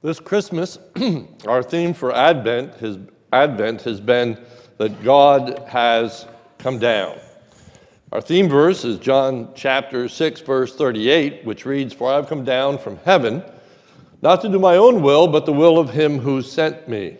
This 0.00 0.20
Christmas, 0.20 0.78
our 1.48 1.60
theme 1.60 1.92
for 1.92 2.14
Advent 2.14 2.74
has, 2.74 2.98
Advent 3.32 3.82
has 3.82 4.00
been 4.00 4.38
that 4.76 5.02
God 5.02 5.64
has 5.66 6.24
come 6.58 6.78
down. 6.78 7.18
Our 8.12 8.20
theme 8.20 8.48
verse 8.48 8.84
is 8.84 9.00
John 9.00 9.48
chapter 9.56 10.08
6, 10.08 10.40
verse 10.42 10.76
38, 10.76 11.44
which 11.44 11.66
reads, 11.66 11.92
For 11.92 12.12
I 12.12 12.14
have 12.14 12.28
come 12.28 12.44
down 12.44 12.78
from 12.78 12.98
heaven, 12.98 13.42
not 14.22 14.40
to 14.42 14.48
do 14.48 14.60
my 14.60 14.76
own 14.76 15.02
will, 15.02 15.26
but 15.26 15.46
the 15.46 15.52
will 15.52 15.80
of 15.80 15.90
him 15.90 16.20
who 16.20 16.42
sent 16.42 16.88
me. 16.88 17.16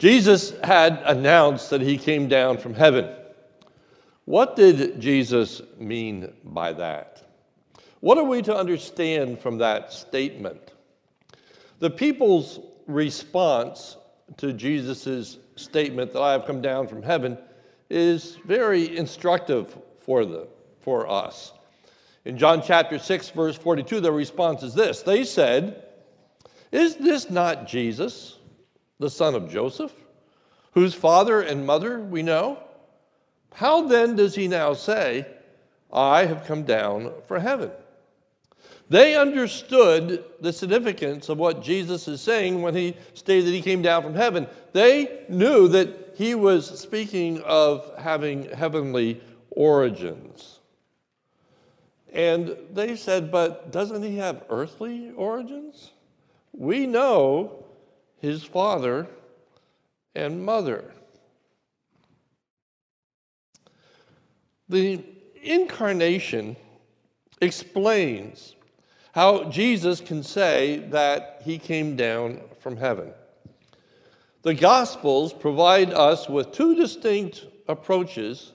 Jesus 0.00 0.58
had 0.64 1.00
announced 1.04 1.70
that 1.70 1.82
he 1.82 1.96
came 1.98 2.26
down 2.26 2.58
from 2.58 2.74
heaven. 2.74 3.08
What 4.24 4.56
did 4.56 5.00
Jesus 5.00 5.62
mean 5.78 6.32
by 6.42 6.72
that? 6.72 7.22
What 8.00 8.18
are 8.18 8.24
we 8.24 8.42
to 8.42 8.56
understand 8.56 9.38
from 9.38 9.58
that 9.58 9.92
statement? 9.92 10.73
The 11.78 11.90
people's 11.90 12.60
response 12.86 13.96
to 14.38 14.52
Jesus' 14.52 15.38
statement 15.56 16.12
that 16.12 16.20
I 16.20 16.32
have 16.32 16.46
come 16.46 16.60
down 16.60 16.88
from 16.88 17.02
heaven 17.02 17.38
is 17.90 18.36
very 18.44 18.96
instructive 18.96 19.76
for, 19.98 20.24
the, 20.24 20.48
for 20.80 21.10
us. 21.10 21.52
In 22.24 22.38
John 22.38 22.62
chapter 22.62 22.98
6, 22.98 23.30
verse 23.30 23.56
42, 23.56 24.00
their 24.00 24.12
response 24.12 24.62
is 24.62 24.74
this 24.74 25.02
They 25.02 25.24
said, 25.24 25.84
Is 26.72 26.96
this 26.96 27.30
not 27.30 27.66
Jesus, 27.66 28.38
the 28.98 29.10
son 29.10 29.34
of 29.34 29.50
Joseph, 29.50 29.92
whose 30.72 30.94
father 30.94 31.40
and 31.40 31.66
mother 31.66 32.00
we 32.00 32.22
know? 32.22 32.58
How 33.54 33.86
then 33.86 34.16
does 34.16 34.34
he 34.34 34.48
now 34.48 34.72
say, 34.72 35.26
I 35.92 36.24
have 36.24 36.46
come 36.46 36.64
down 36.64 37.12
from 37.28 37.42
heaven? 37.42 37.70
They 38.88 39.16
understood 39.16 40.24
the 40.40 40.52
significance 40.52 41.28
of 41.28 41.38
what 41.38 41.62
Jesus 41.62 42.06
is 42.06 42.20
saying 42.20 42.60
when 42.60 42.74
he 42.74 42.94
stated 43.14 43.46
that 43.46 43.52
he 43.52 43.62
came 43.62 43.82
down 43.82 44.02
from 44.02 44.14
heaven. 44.14 44.46
They 44.72 45.24
knew 45.28 45.68
that 45.68 46.14
he 46.16 46.34
was 46.34 46.78
speaking 46.78 47.40
of 47.42 47.90
having 47.98 48.50
heavenly 48.50 49.20
origins. 49.50 50.60
And 52.12 52.56
they 52.72 52.94
said, 52.94 53.32
But 53.32 53.72
doesn't 53.72 54.02
he 54.02 54.18
have 54.18 54.44
earthly 54.50 55.10
origins? 55.16 55.90
We 56.52 56.86
know 56.86 57.64
his 58.20 58.44
father 58.44 59.08
and 60.14 60.44
mother. 60.44 60.92
The 64.68 65.04
incarnation 65.42 66.56
explains 67.40 68.54
how 69.14 69.44
Jesus 69.44 70.00
can 70.00 70.24
say 70.24 70.78
that 70.90 71.40
he 71.44 71.56
came 71.56 71.94
down 71.94 72.40
from 72.58 72.76
heaven. 72.76 73.12
The 74.42 74.54
Gospels 74.54 75.32
provide 75.32 75.92
us 75.92 76.28
with 76.28 76.50
two 76.50 76.74
distinct 76.74 77.46
approaches 77.68 78.50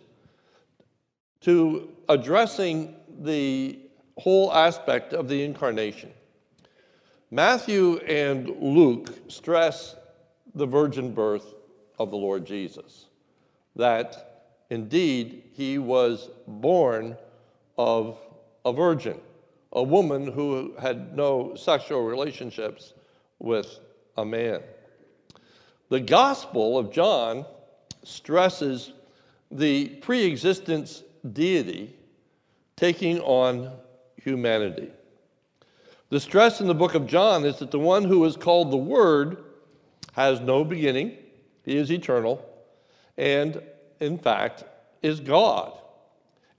to 1.40 1.90
addressing 2.10 2.94
the 3.22 3.80
whole 4.18 4.52
aspect 4.52 5.14
of 5.14 5.30
the 5.30 5.46
incarnation. 5.46 6.12
Matthew 7.32 8.00
and 8.00 8.50
Luke 8.60 9.18
stress 9.30 9.96
the 10.54 10.66
virgin 10.66 11.14
birth 11.14 11.54
of 11.98 12.12
the 12.12 12.18
Lord 12.18 12.46
Jesus, 12.46 13.06
that 13.78 14.58
indeed 14.70 15.42
he 15.54 15.78
was 15.78 16.30
born 16.46 17.16
of 17.78 18.18
a 18.66 18.73
virgin 18.73 19.22
a 19.72 19.84
woman 19.84 20.31
who 20.31 20.73
had 20.80 21.16
no 21.16 21.56
sexual 21.56 22.03
relationships 22.03 22.94
with 23.38 23.80
a 24.17 24.26
man. 24.26 24.61
The 25.89 26.00
Gospel 26.00 26.78
of 26.78 26.92
John 26.92 27.45
stresses 28.04 28.94
the 29.52 29.88
pre 29.88 30.26
existence 30.26 31.04
deity 31.33 31.95
taking 32.76 33.20
on 33.21 33.71
humanity. 34.16 34.92
The 36.10 36.20
stress 36.20 36.61
in 36.61 36.67
the 36.67 36.73
book 36.73 36.95
of 36.95 37.08
John 37.08 37.45
is 37.45 37.60
that 37.60 37.71
the 37.71 37.80
one 37.80 38.04
who 38.04 38.23
is 38.26 38.36
called 38.36 38.71
the 38.71 38.77
Word 38.77 39.44
has 40.14 40.39
no 40.39 40.64
beginning, 40.64 41.17
he 41.64 41.77
is 41.77 41.92
eternal, 41.92 42.44
and 43.17 43.61
in 43.99 44.17
fact 44.17 44.64
is 45.02 45.20
God. 45.20 45.77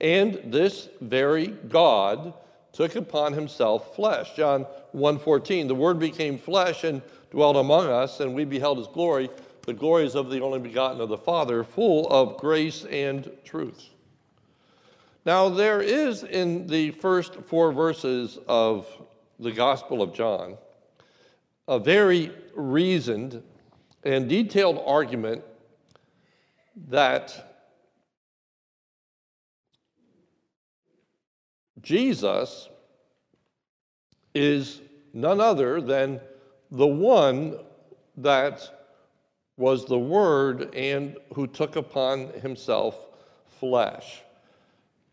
And 0.01 0.41
this 0.45 0.89
very 1.01 1.49
God 1.49 2.35
took 2.73 2.97
upon 2.97 3.33
himself 3.33 3.95
flesh. 3.95 4.35
John 4.35 4.67
1:14, 4.93 5.69
the 5.69 5.75
word 5.75 5.99
became 5.99 6.39
flesh 6.39 6.85
and 6.85 7.03
dwelt 7.31 7.57
among 7.57 7.89
us, 7.89 8.21
and 8.21 8.35
we 8.35 8.45
beheld 8.45 8.79
his 8.79 8.87
glory, 8.89 9.31
the 9.63 9.73
glories 9.73 10.15
of 10.15 10.31
the 10.31 10.41
only 10.41 10.59
begotten 10.59 11.01
of 11.01 11.09
the 11.09 11.19
Father, 11.19 11.63
full 11.65 12.09
of 12.09 12.37
grace 12.39 12.85
and 12.87 13.31
truth. 13.45 13.91
Now, 15.25 15.49
there 15.49 15.83
is 15.83 16.23
in 16.23 16.67
the 16.67 16.93
first 16.93 17.35
four 17.35 17.73
verses 17.73 18.39
of 18.49 18.87
the 19.39 19.53
Gospel 19.53 20.03
of 20.03 20.15
John 20.15 20.57
a 21.69 21.79
very 21.79 22.33
reasoned 22.55 23.43
and 24.03 24.29
detailed 24.29 24.83
argument 24.87 25.45
that 26.89 27.50
Jesus 31.83 32.69
is 34.35 34.81
none 35.13 35.41
other 35.41 35.81
than 35.81 36.21
the 36.71 36.87
one 36.87 37.59
that 38.17 38.69
was 39.57 39.85
the 39.87 39.99
Word 39.99 40.75
and 40.75 41.17
who 41.35 41.47
took 41.47 41.77
upon 41.77 42.29
himself 42.41 42.97
flesh. 43.59 44.23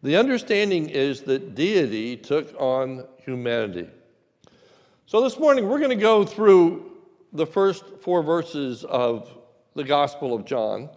The 0.04 0.16
understanding 0.16 0.90
is 0.90 1.22
that 1.22 1.56
deity 1.56 2.16
took 2.16 2.54
on 2.60 3.06
humanity. 3.26 3.90
So 5.06 5.22
this 5.22 5.40
morning 5.40 5.68
we're 5.68 5.80
going 5.80 5.90
to 5.90 5.96
go 5.96 6.24
through 6.24 6.92
the 7.34 7.46
first 7.46 7.84
four 8.02 8.22
verses 8.24 8.84
of 8.84 9.30
the 9.76 9.84
Gospel 9.84 10.34
of 10.34 10.46
John, 10.46 10.90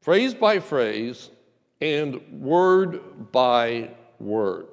phrase 0.00 0.34
by 0.34 0.58
phrase, 0.58 1.30
and 1.80 2.20
word 2.40 3.30
by 3.32 3.90
word. 4.18 4.66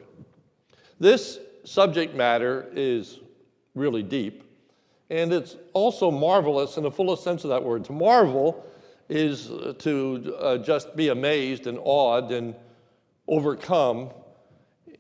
This 1.00 1.40
subject 1.64 2.16
matter 2.16 2.68
is 2.74 3.20
really 3.76 4.04
deep, 4.04 4.44
and 5.10 5.32
it's 5.34 5.58
also 5.74 6.10
marvelous 6.10 6.78
in 6.78 6.84
the 6.84 6.92
fullest 6.92 7.24
sense 7.24 7.44
of 7.44 7.50
that 7.50 7.64
word. 7.64 7.84
To 7.86 7.94
marvel 7.94 8.66
is 9.10 9.48
to 9.80 10.36
uh, 10.40 10.58
just 10.58 10.96
be 10.96 11.10
amazed 11.10 11.68
and 11.68 11.78
awed 11.84 12.32
and 12.32 12.56
overcome, 13.28 14.10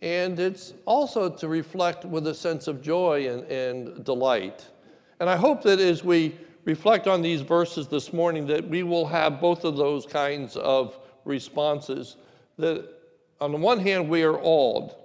and 0.01 0.39
it's 0.39 0.73
also 0.85 1.29
to 1.29 1.47
reflect 1.47 2.05
with 2.05 2.27
a 2.27 2.35
sense 2.35 2.67
of 2.67 2.81
joy 2.81 3.27
and, 3.29 3.43
and 3.45 4.03
delight. 4.03 4.67
And 5.19 5.29
I 5.29 5.37
hope 5.37 5.63
that 5.63 5.79
as 5.79 6.03
we 6.03 6.37
reflect 6.65 7.07
on 7.07 7.21
these 7.21 7.41
verses 7.41 7.87
this 7.87 8.11
morning, 8.11 8.45
that 8.47 8.67
we 8.67 8.83
will 8.83 9.05
have 9.07 9.39
both 9.39 9.63
of 9.63 9.77
those 9.77 10.05
kinds 10.05 10.57
of 10.57 10.99
responses 11.25 12.15
that 12.57 12.87
on 13.41 13.51
the 13.51 13.57
one 13.57 13.79
hand 13.79 14.09
we 14.09 14.23
are 14.23 14.37
awed 14.37 14.95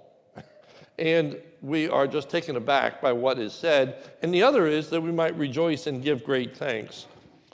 and 0.97 1.37
we 1.61 1.89
are 1.89 2.07
just 2.07 2.29
taken 2.29 2.55
aback 2.55 3.01
by 3.01 3.11
what 3.11 3.37
is 3.39 3.53
said, 3.53 4.03
and 4.21 4.33
the 4.33 4.43
other 4.43 4.67
is 4.67 4.89
that 4.89 5.01
we 5.01 5.11
might 5.11 5.35
rejoice 5.37 5.87
and 5.87 6.03
give 6.03 6.23
great 6.23 6.55
thanks 6.55 7.05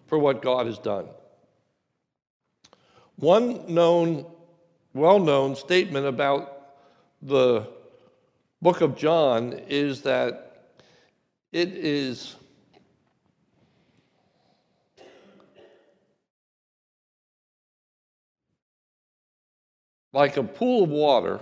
for 0.07 0.17
what 0.17 0.41
God 0.41 0.65
has 0.65 0.79
done. 0.79 1.07
One 3.17 3.73
known, 3.73 4.25
well 4.93 5.19
known 5.19 5.55
statement 5.55 6.05
about 6.05 6.75
the 7.21 7.67
book 8.61 8.81
of 8.81 8.95
John 8.95 9.53
is 9.67 10.01
that 10.03 10.71
it 11.51 11.69
is 11.69 12.35
like 20.17 20.35
a 20.35 20.41
pool 20.41 20.85
of 20.85 20.89
water 20.89 21.39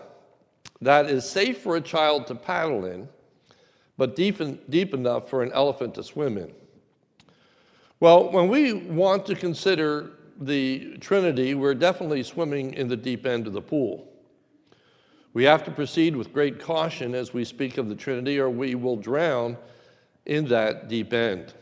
that 0.82 1.06
is 1.06 1.24
safe 1.24 1.60
for 1.60 1.78
a 1.78 1.82
child 1.82 2.28
to 2.28 2.36
paddle 2.36 2.84
in, 2.84 3.08
but 3.96 4.18
deep, 4.18 4.42
in, 4.42 4.60
deep 4.70 4.94
enough 4.94 5.30
for 5.30 5.44
an 5.44 5.52
elephant 5.54 5.96
to 5.96 6.04
swim 6.04 6.38
in. 6.38 6.52
Well, 8.02 8.30
when 8.34 8.50
we 8.50 8.74
want 8.74 9.26
to 9.28 9.36
consider 9.36 10.12
the 10.42 10.98
Trinity, 10.98 11.56
we're 11.56 11.74
definitely 11.74 12.22
swimming 12.24 12.74
in 12.74 12.90
the 12.90 12.98
deep 12.98 13.26
end 13.26 13.48
of 13.48 13.54
the 13.54 13.62
pool. 13.62 14.10
We 15.32 15.46
have 15.46 15.64
to 15.64 15.72
proceed 15.72 16.14
with 16.14 16.34
great 16.34 16.60
caution 16.60 17.16
as 17.16 17.34
we 17.34 17.46
speak 17.46 17.78
of 17.78 17.88
the 17.88 17.96
Trinity, 17.96 18.40
or 18.40 18.50
we 18.50 18.76
will 18.76 18.98
drown 18.98 19.56
in 20.26 20.50
that 20.50 20.90
deep 20.90 21.14
end. 21.14 21.54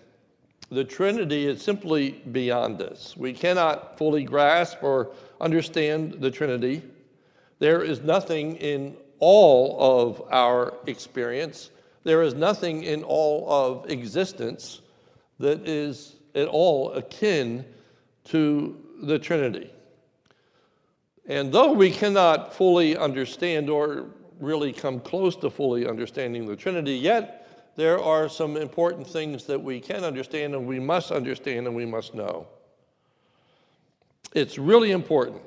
The 0.71 0.83
Trinity 0.83 1.45
is 1.45 1.61
simply 1.61 2.23
beyond 2.31 2.81
us. 2.81 3.15
We 3.15 3.33
cannot 3.33 3.99
fully 3.99 4.23
grasp 4.23 4.81
or 4.81 5.11
understand 5.39 6.13
the 6.13 6.31
Trinity. 6.31 6.81
There 7.63 7.81
is 7.81 8.01
nothing 8.01 8.57
in 8.57 8.97
all 9.19 9.77
of 9.79 10.21
our 10.29 10.73
experience 10.85 11.69
there 12.03 12.21
is 12.21 12.33
nothing 12.33 12.83
in 12.83 13.03
all 13.03 13.49
of 13.49 13.89
existence 13.89 14.81
that 15.39 15.67
is 15.67 16.15
at 16.35 16.47
all 16.47 16.91
akin 16.91 17.65
to 18.25 18.77
the 19.01 19.17
Trinity. 19.17 19.71
And 21.25 21.53
though 21.53 21.71
we 21.71 21.91
cannot 21.91 22.53
fully 22.53 22.97
understand 22.97 23.69
or 23.69 24.07
really 24.39 24.73
come 24.73 24.99
close 24.99 25.37
to 25.37 25.49
fully 25.49 25.87
understanding 25.87 26.45
the 26.45 26.55
Trinity, 26.55 26.95
yet 26.95 27.71
there 27.77 27.99
are 27.99 28.27
some 28.27 28.57
important 28.57 29.07
things 29.07 29.45
that 29.45 29.61
we 29.61 29.79
can 29.79 30.03
understand 30.03 30.53
and 30.53 30.67
we 30.67 30.79
must 30.79 31.11
understand 31.11 31.65
and 31.65 31.75
we 31.75 31.85
must 31.85 32.13
know. 32.13 32.47
It's 34.33 34.57
really 34.57 34.91
important 34.91 35.41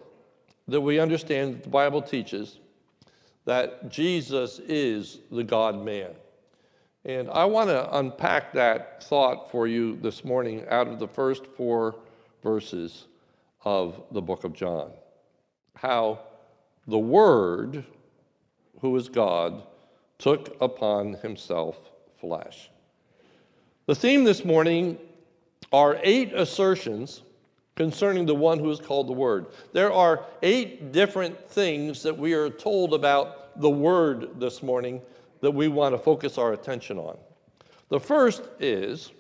that 0.69 0.81
we 0.81 0.99
understand 0.99 1.55
that 1.55 1.63
the 1.65 1.69
Bible 1.69 2.03
teaches 2.03 2.59
that 3.45 3.89
Jesus 3.91 4.59
is 4.59 5.19
the 5.31 5.45
God 5.45 5.83
man. 5.85 6.11
And 7.05 7.31
I 7.31 7.45
want 7.45 7.71
to 7.71 7.97
unpack 7.97 8.53
that 8.55 9.05
thought 9.05 9.51
for 9.51 9.69
you 9.69 9.97
this 9.97 10.25
morning 10.25 10.65
out 10.69 10.89
of 10.89 10.99
the 10.99 11.07
first 11.07 11.47
four 11.47 11.95
verses 12.43 13.07
of 13.65 14.03
the 14.11 14.21
book 14.21 14.43
of 14.43 14.53
John. 14.53 14.91
How 15.77 16.21
the 16.89 16.99
Word, 16.99 17.85
who 18.81 18.97
is 18.97 19.09
God, 19.09 19.63
took 20.19 20.57
upon 20.61 21.15
himself 21.15 21.79
flesh. 22.21 22.71
The 23.87 23.95
theme 23.95 24.25
this 24.25 24.45
morning 24.45 24.99
are 25.73 25.99
eight 26.03 26.33
assertions 26.33 27.23
concerning 27.77 28.25
the 28.25 28.35
one 28.35 28.59
who 28.59 28.71
is 28.71 28.81
called 28.81 29.07
the 29.07 29.13
Word. 29.13 29.47
There 29.73 29.93
are 29.93 30.25
eight 30.43 30.93
different 30.93 31.49
things 31.49 32.03
that 32.03 32.17
we 32.17 32.33
are 32.33 32.49
told 32.49 32.95
about 32.95 33.61
the 33.61 33.71
Word 33.71 34.41
this 34.41 34.63
morning 34.63 35.03
that 35.43 35.51
we 35.51 35.69
want 35.69 35.95
to 35.95 35.99
focus 35.99 36.39
our 36.39 36.55
attention 36.55 36.99
on. 36.99 37.19
The 37.91 38.01
first 38.01 38.43
is 38.59 39.13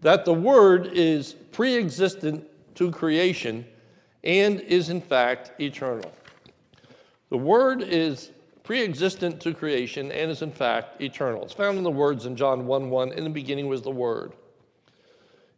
that 0.00 0.24
the 0.24 0.34
Word 0.34 0.90
is 0.94 1.34
pre 1.52 1.76
existent 1.76 2.46
to 2.76 2.90
creation 2.90 3.66
and 4.24 4.60
is 4.60 4.88
in 4.88 5.02
fact 5.02 5.52
eternal. 5.60 6.10
The 7.34 7.38
Word 7.38 7.82
is 7.82 8.30
pre 8.62 8.84
existent 8.84 9.40
to 9.40 9.52
creation 9.52 10.12
and 10.12 10.30
is 10.30 10.40
in 10.40 10.52
fact 10.52 11.02
eternal. 11.02 11.42
It's 11.42 11.52
found 11.52 11.78
in 11.78 11.82
the 11.82 11.90
words 11.90 12.26
in 12.26 12.36
John 12.36 12.64
1 12.64 12.90
1 12.90 13.10
In 13.10 13.24
the 13.24 13.30
beginning 13.30 13.66
was 13.66 13.82
the 13.82 13.90
Word. 13.90 14.34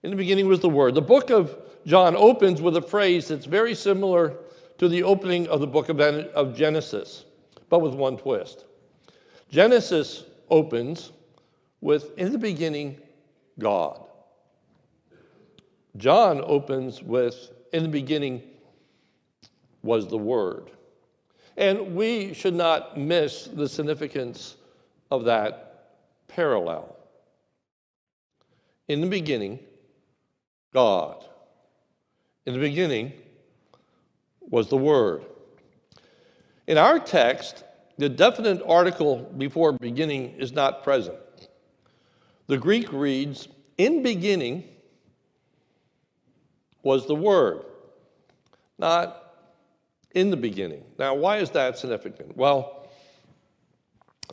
In 0.02 0.08
the 0.08 0.16
beginning 0.16 0.48
was 0.48 0.60
the 0.60 0.70
Word. 0.70 0.94
The 0.94 1.02
book 1.02 1.28
of 1.28 1.54
John 1.84 2.16
opens 2.16 2.62
with 2.62 2.78
a 2.78 2.80
phrase 2.80 3.28
that's 3.28 3.44
very 3.44 3.74
similar 3.74 4.38
to 4.78 4.88
the 4.88 5.02
opening 5.02 5.48
of 5.48 5.60
the 5.60 5.66
book 5.66 5.90
of 5.90 6.56
Genesis, 6.56 7.26
but 7.68 7.80
with 7.80 7.92
one 7.92 8.16
twist. 8.16 8.64
Genesis 9.50 10.24
opens 10.48 11.12
with, 11.82 12.16
In 12.16 12.32
the 12.32 12.38
beginning, 12.38 12.98
God. 13.58 14.02
John 15.98 16.40
opens 16.42 17.02
with, 17.02 17.50
In 17.74 17.82
the 17.82 17.90
beginning 17.90 18.44
was 19.82 20.08
the 20.08 20.16
Word. 20.16 20.70
And 21.56 21.94
we 21.94 22.34
should 22.34 22.54
not 22.54 22.98
miss 22.98 23.44
the 23.44 23.68
significance 23.68 24.56
of 25.10 25.24
that 25.24 25.94
parallel. 26.28 26.96
In 28.88 29.00
the 29.00 29.06
beginning, 29.06 29.58
God. 30.72 31.24
In 32.44 32.52
the 32.52 32.60
beginning 32.60 33.12
was 34.40 34.68
the 34.68 34.76
Word. 34.76 35.24
In 36.66 36.78
our 36.78 36.98
text, 36.98 37.64
the 37.98 38.08
definite 38.08 38.62
article 38.66 39.32
before 39.36 39.72
beginning 39.72 40.34
is 40.38 40.52
not 40.52 40.84
present. 40.84 41.16
The 42.46 42.58
Greek 42.58 42.92
reads, 42.92 43.48
In 43.78 44.02
beginning 44.02 44.64
was 46.82 47.06
the 47.06 47.14
Word, 47.14 47.64
not 48.78 49.25
in 50.16 50.30
the 50.30 50.36
beginning. 50.36 50.82
Now, 50.98 51.14
why 51.14 51.36
is 51.36 51.50
that 51.50 51.76
significant? 51.78 52.34
Well, 52.38 52.88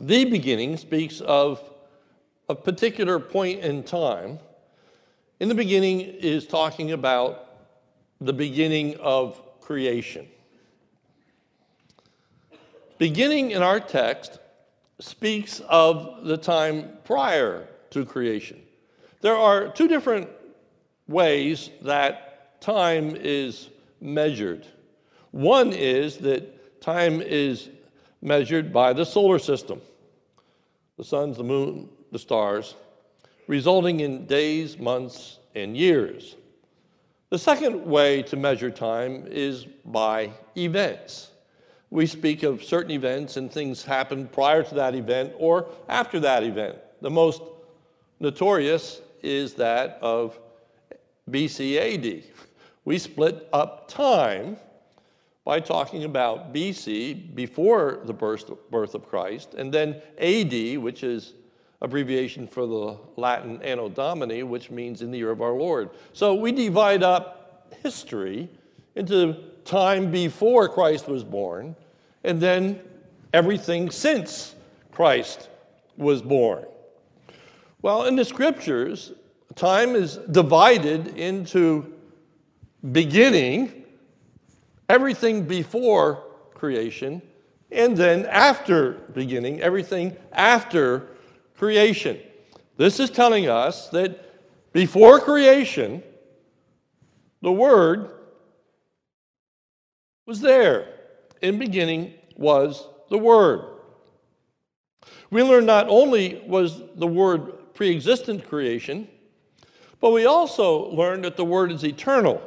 the 0.00 0.24
beginning 0.24 0.78
speaks 0.78 1.20
of 1.20 1.62
a 2.48 2.54
particular 2.54 3.20
point 3.20 3.60
in 3.60 3.82
time 3.82 4.38
in 5.40 5.48
the 5.50 5.54
beginning 5.54 6.00
is 6.00 6.46
talking 6.46 6.92
about 6.92 7.50
the 8.18 8.32
beginning 8.32 8.96
of 8.96 9.38
creation. 9.60 10.26
Beginning 12.96 13.50
in 13.50 13.62
our 13.62 13.78
text 13.78 14.38
speaks 15.00 15.60
of 15.68 16.24
the 16.24 16.38
time 16.38 16.96
prior 17.04 17.68
to 17.90 18.06
creation. 18.06 18.62
There 19.20 19.36
are 19.36 19.68
two 19.68 19.88
different 19.88 20.30
ways 21.08 21.68
that 21.82 22.58
time 22.62 23.16
is 23.16 23.68
measured. 24.00 24.66
One 25.34 25.72
is 25.72 26.18
that 26.18 26.80
time 26.80 27.20
is 27.20 27.68
measured 28.22 28.72
by 28.72 28.92
the 28.92 29.04
solar 29.04 29.40
system 29.40 29.80
the 30.96 31.02
suns, 31.02 31.36
the 31.36 31.42
moon, 31.42 31.88
the 32.12 32.20
stars 32.20 32.76
resulting 33.48 33.98
in 33.98 34.26
days, 34.26 34.78
months, 34.78 35.40
and 35.56 35.76
years. 35.76 36.36
The 37.30 37.38
second 37.38 37.84
way 37.84 38.22
to 38.22 38.36
measure 38.36 38.70
time 38.70 39.26
is 39.26 39.66
by 39.84 40.30
events. 40.56 41.32
We 41.90 42.06
speak 42.06 42.44
of 42.44 42.62
certain 42.62 42.92
events 42.92 43.36
and 43.36 43.50
things 43.50 43.82
happen 43.82 44.28
prior 44.28 44.62
to 44.62 44.74
that 44.76 44.94
event 44.94 45.32
or 45.36 45.66
after 45.88 46.20
that 46.20 46.44
event. 46.44 46.78
The 47.00 47.10
most 47.10 47.42
notorious 48.20 49.00
is 49.20 49.54
that 49.54 49.98
of 50.00 50.38
BC 51.28 51.76
AD. 51.76 52.22
We 52.84 52.98
split 52.98 53.48
up 53.52 53.88
time 53.88 54.58
by 55.44 55.60
talking 55.60 56.04
about 56.04 56.54
BC, 56.54 57.34
before 57.34 58.00
the 58.04 58.12
birth, 58.14 58.50
birth 58.70 58.94
of 58.94 59.06
Christ, 59.06 59.54
and 59.54 59.72
then 59.72 60.00
AD, 60.18 60.78
which 60.78 61.02
is 61.02 61.34
abbreviation 61.82 62.46
for 62.46 62.66
the 62.66 62.98
Latin 63.16 63.60
Anno 63.62 63.90
Domini, 63.90 64.42
which 64.42 64.70
means 64.70 65.02
in 65.02 65.10
the 65.10 65.18
year 65.18 65.30
of 65.30 65.42
our 65.42 65.52
Lord. 65.52 65.90
So 66.14 66.34
we 66.34 66.50
divide 66.50 67.02
up 67.02 67.74
history 67.82 68.48
into 68.94 69.36
time 69.64 70.10
before 70.10 70.68
Christ 70.68 71.08
was 71.08 71.22
born 71.24 71.76
and 72.22 72.40
then 72.40 72.80
everything 73.34 73.90
since 73.90 74.54
Christ 74.92 75.50
was 75.96 76.22
born. 76.22 76.64
Well, 77.82 78.06
in 78.06 78.16
the 78.16 78.24
scriptures, 78.24 79.12
time 79.54 79.94
is 79.94 80.16
divided 80.30 81.18
into 81.18 81.92
beginning, 82.92 83.83
everything 84.88 85.44
before 85.44 86.22
creation, 86.54 87.22
and 87.70 87.96
then 87.96 88.26
after 88.26 88.92
beginning, 89.14 89.60
everything 89.60 90.16
after 90.32 91.08
creation. 91.56 92.18
This 92.76 93.00
is 93.00 93.10
telling 93.10 93.48
us 93.48 93.88
that 93.90 94.72
before 94.72 95.20
creation, 95.20 96.02
the 97.42 97.52
Word 97.52 98.10
was 100.26 100.40
there. 100.40 100.88
In 101.42 101.58
beginning 101.58 102.14
was 102.36 102.86
the 103.10 103.18
Word. 103.18 103.66
We 105.30 105.42
learn 105.42 105.66
not 105.66 105.88
only 105.88 106.42
was 106.46 106.82
the 106.94 107.06
Word 107.06 107.74
pre 107.74 107.94
existent 107.94 108.48
creation, 108.48 109.08
but 110.00 110.12
we 110.12 110.26
also 110.26 110.90
learn 110.90 111.22
that 111.22 111.36
the 111.36 111.44
Word 111.44 111.70
is 111.70 111.84
eternal. 111.84 112.42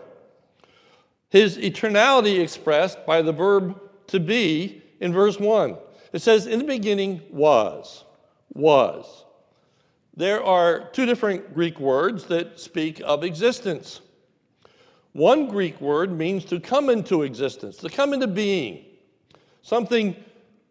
His 1.30 1.58
eternality 1.58 2.40
expressed 2.40 3.06
by 3.06 3.22
the 3.22 3.34
verb 3.34 3.80
to 4.08 4.20
be 4.20 4.82
in 5.00 5.14
verse 5.14 5.40
1. 5.40 5.78
It 6.14 6.22
says, 6.22 6.48
In 6.48 6.60
the 6.60 6.66
beginning 6.66 7.22
was 7.32 8.06
was. 8.54 9.26
There 10.16 10.44
are 10.44 10.90
two 10.94 11.06
different 11.06 11.54
Greek 11.54 11.80
words 11.80 12.26
that 12.26 12.60
speak 12.60 13.02
of 13.06 13.24
existence. 13.24 14.02
One 15.14 15.48
Greek 15.48 15.80
word 15.80 16.12
means 16.12 16.44
to 16.46 16.60
come 16.60 16.90
into 16.90 17.24
existence, 17.24 17.78
to 17.78 17.90
come 17.90 18.14
into 18.14 18.28
being. 18.28 18.86
Something 19.62 20.16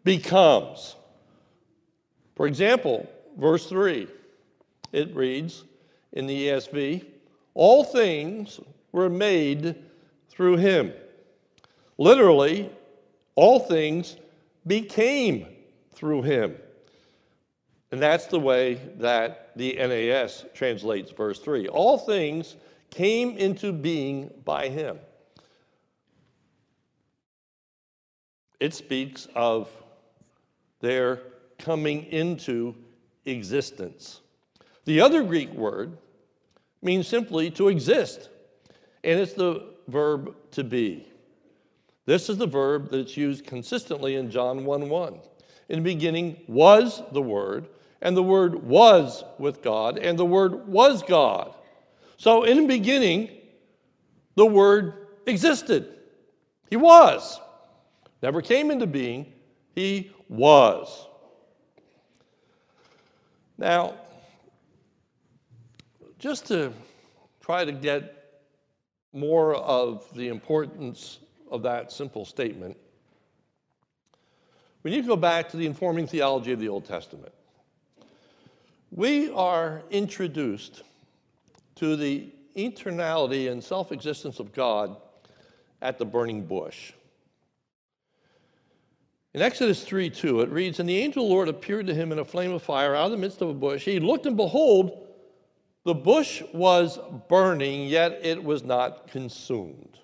becomes. 0.03 0.95
For 2.35 2.47
example, 2.47 3.09
verse 3.37 3.67
3, 3.67 4.07
it 4.91 5.15
reads 5.15 5.63
in 6.13 6.27
the 6.27 6.47
ESV 6.47 7.05
All 7.53 7.83
things 7.83 8.59
were 8.91 9.09
made 9.09 9.75
through 10.37 10.57
him. 10.57 10.93
Literally, 11.97 12.69
all 13.33 13.59
things 13.59 14.17
became 14.67 15.47
through 15.95 16.21
him. 16.21 16.55
And 17.91 17.99
that's 17.99 18.27
the 18.27 18.39
way 18.39 18.75
that 18.97 19.49
the 19.55 19.73
NAS 19.77 20.45
translates 20.53 21.09
verse 21.09 21.39
3. 21.39 21.69
All 21.69 21.97
things 21.97 22.55
came 22.91 23.35
into 23.35 23.73
being 23.73 24.29
by 24.45 24.67
him. 24.67 24.99
It 28.59 28.75
speaks 28.75 29.27
of 29.33 29.71
their 30.81 31.19
coming 31.57 32.03
into 32.03 32.75
existence. 33.25 34.21
The 34.85 35.01
other 35.01 35.23
Greek 35.23 35.51
word 35.53 35.97
means 36.83 37.07
simply 37.07 37.49
to 37.51 37.69
exist, 37.69 38.29
and 39.03 39.19
it's 39.19 39.33
the 39.33 39.76
verb 39.87 40.35
to 40.51 40.63
be. 40.63 41.07
This 42.05 42.29
is 42.29 42.37
the 42.37 42.47
verb 42.47 42.89
that's 42.89 43.17
used 43.17 43.45
consistently 43.45 44.15
in 44.15 44.31
John 44.31 44.65
1 44.65 44.89
1. 44.89 45.19
In 45.69 45.83
the 45.83 45.83
beginning 45.83 46.37
was 46.47 47.01
the 47.11 47.21
Word, 47.21 47.67
and 48.01 48.15
the 48.15 48.23
Word 48.23 48.63
was 48.63 49.23
with 49.37 49.61
God, 49.61 49.97
and 49.97 50.17
the 50.17 50.25
Word 50.25 50.67
was 50.67 51.03
God. 51.03 51.53
So 52.15 52.43
in 52.43 52.61
the 52.61 52.67
beginning, 52.67 53.29
the 54.35 54.45
Word 54.45 55.07
existed. 55.25 55.93
He 56.69 56.77
was. 56.77 57.39
Never 58.23 58.41
came 58.41 58.71
into 58.71 58.87
being, 58.87 59.33
He 59.75 60.11
was. 60.29 61.07
Now, 63.57 63.95
just 66.19 66.45
to 66.47 66.71
try 67.41 67.65
to 67.65 67.71
get 67.71 68.16
more 69.13 69.55
of 69.55 70.05
the 70.15 70.27
importance 70.27 71.19
of 71.49 71.63
that 71.63 71.91
simple 71.91 72.25
statement, 72.25 72.77
we 74.83 74.91
need 74.91 75.01
to 75.01 75.07
go 75.07 75.15
back 75.15 75.49
to 75.49 75.57
the 75.57 75.65
informing 75.65 76.07
theology 76.07 76.51
of 76.51 76.59
the 76.59 76.69
Old 76.69 76.85
Testament. 76.85 77.33
We 78.91 79.29
are 79.31 79.83
introduced 79.89 80.83
to 81.75 81.95
the 81.95 82.29
eternality 82.55 83.51
and 83.51 83.63
self 83.63 83.91
existence 83.91 84.39
of 84.39 84.53
God 84.53 84.95
at 85.81 85.97
the 85.97 86.05
burning 86.05 86.45
bush. 86.45 86.93
In 89.33 89.41
Exodus 89.41 89.83
3 89.83 90.09
2, 90.09 90.41
it 90.41 90.49
reads, 90.49 90.79
And 90.79 90.89
the 90.89 90.97
angel 90.97 91.27
Lord 91.27 91.47
appeared 91.47 91.87
to 91.87 91.93
him 91.93 92.11
in 92.11 92.19
a 92.19 92.25
flame 92.25 92.51
of 92.51 92.63
fire 92.63 92.95
out 92.95 93.05
of 93.05 93.11
the 93.11 93.17
midst 93.17 93.41
of 93.41 93.49
a 93.49 93.53
bush. 93.53 93.85
He 93.85 93.99
looked, 93.99 94.25
and 94.25 94.37
behold, 94.37 95.06
the 95.87 95.95
bush 95.95 96.43
was 96.53 96.99
burning, 97.29 97.87
yet 97.87 98.19
it 98.21 98.43
was 98.43 98.61
not 98.61 99.07
consumed. 99.07 99.99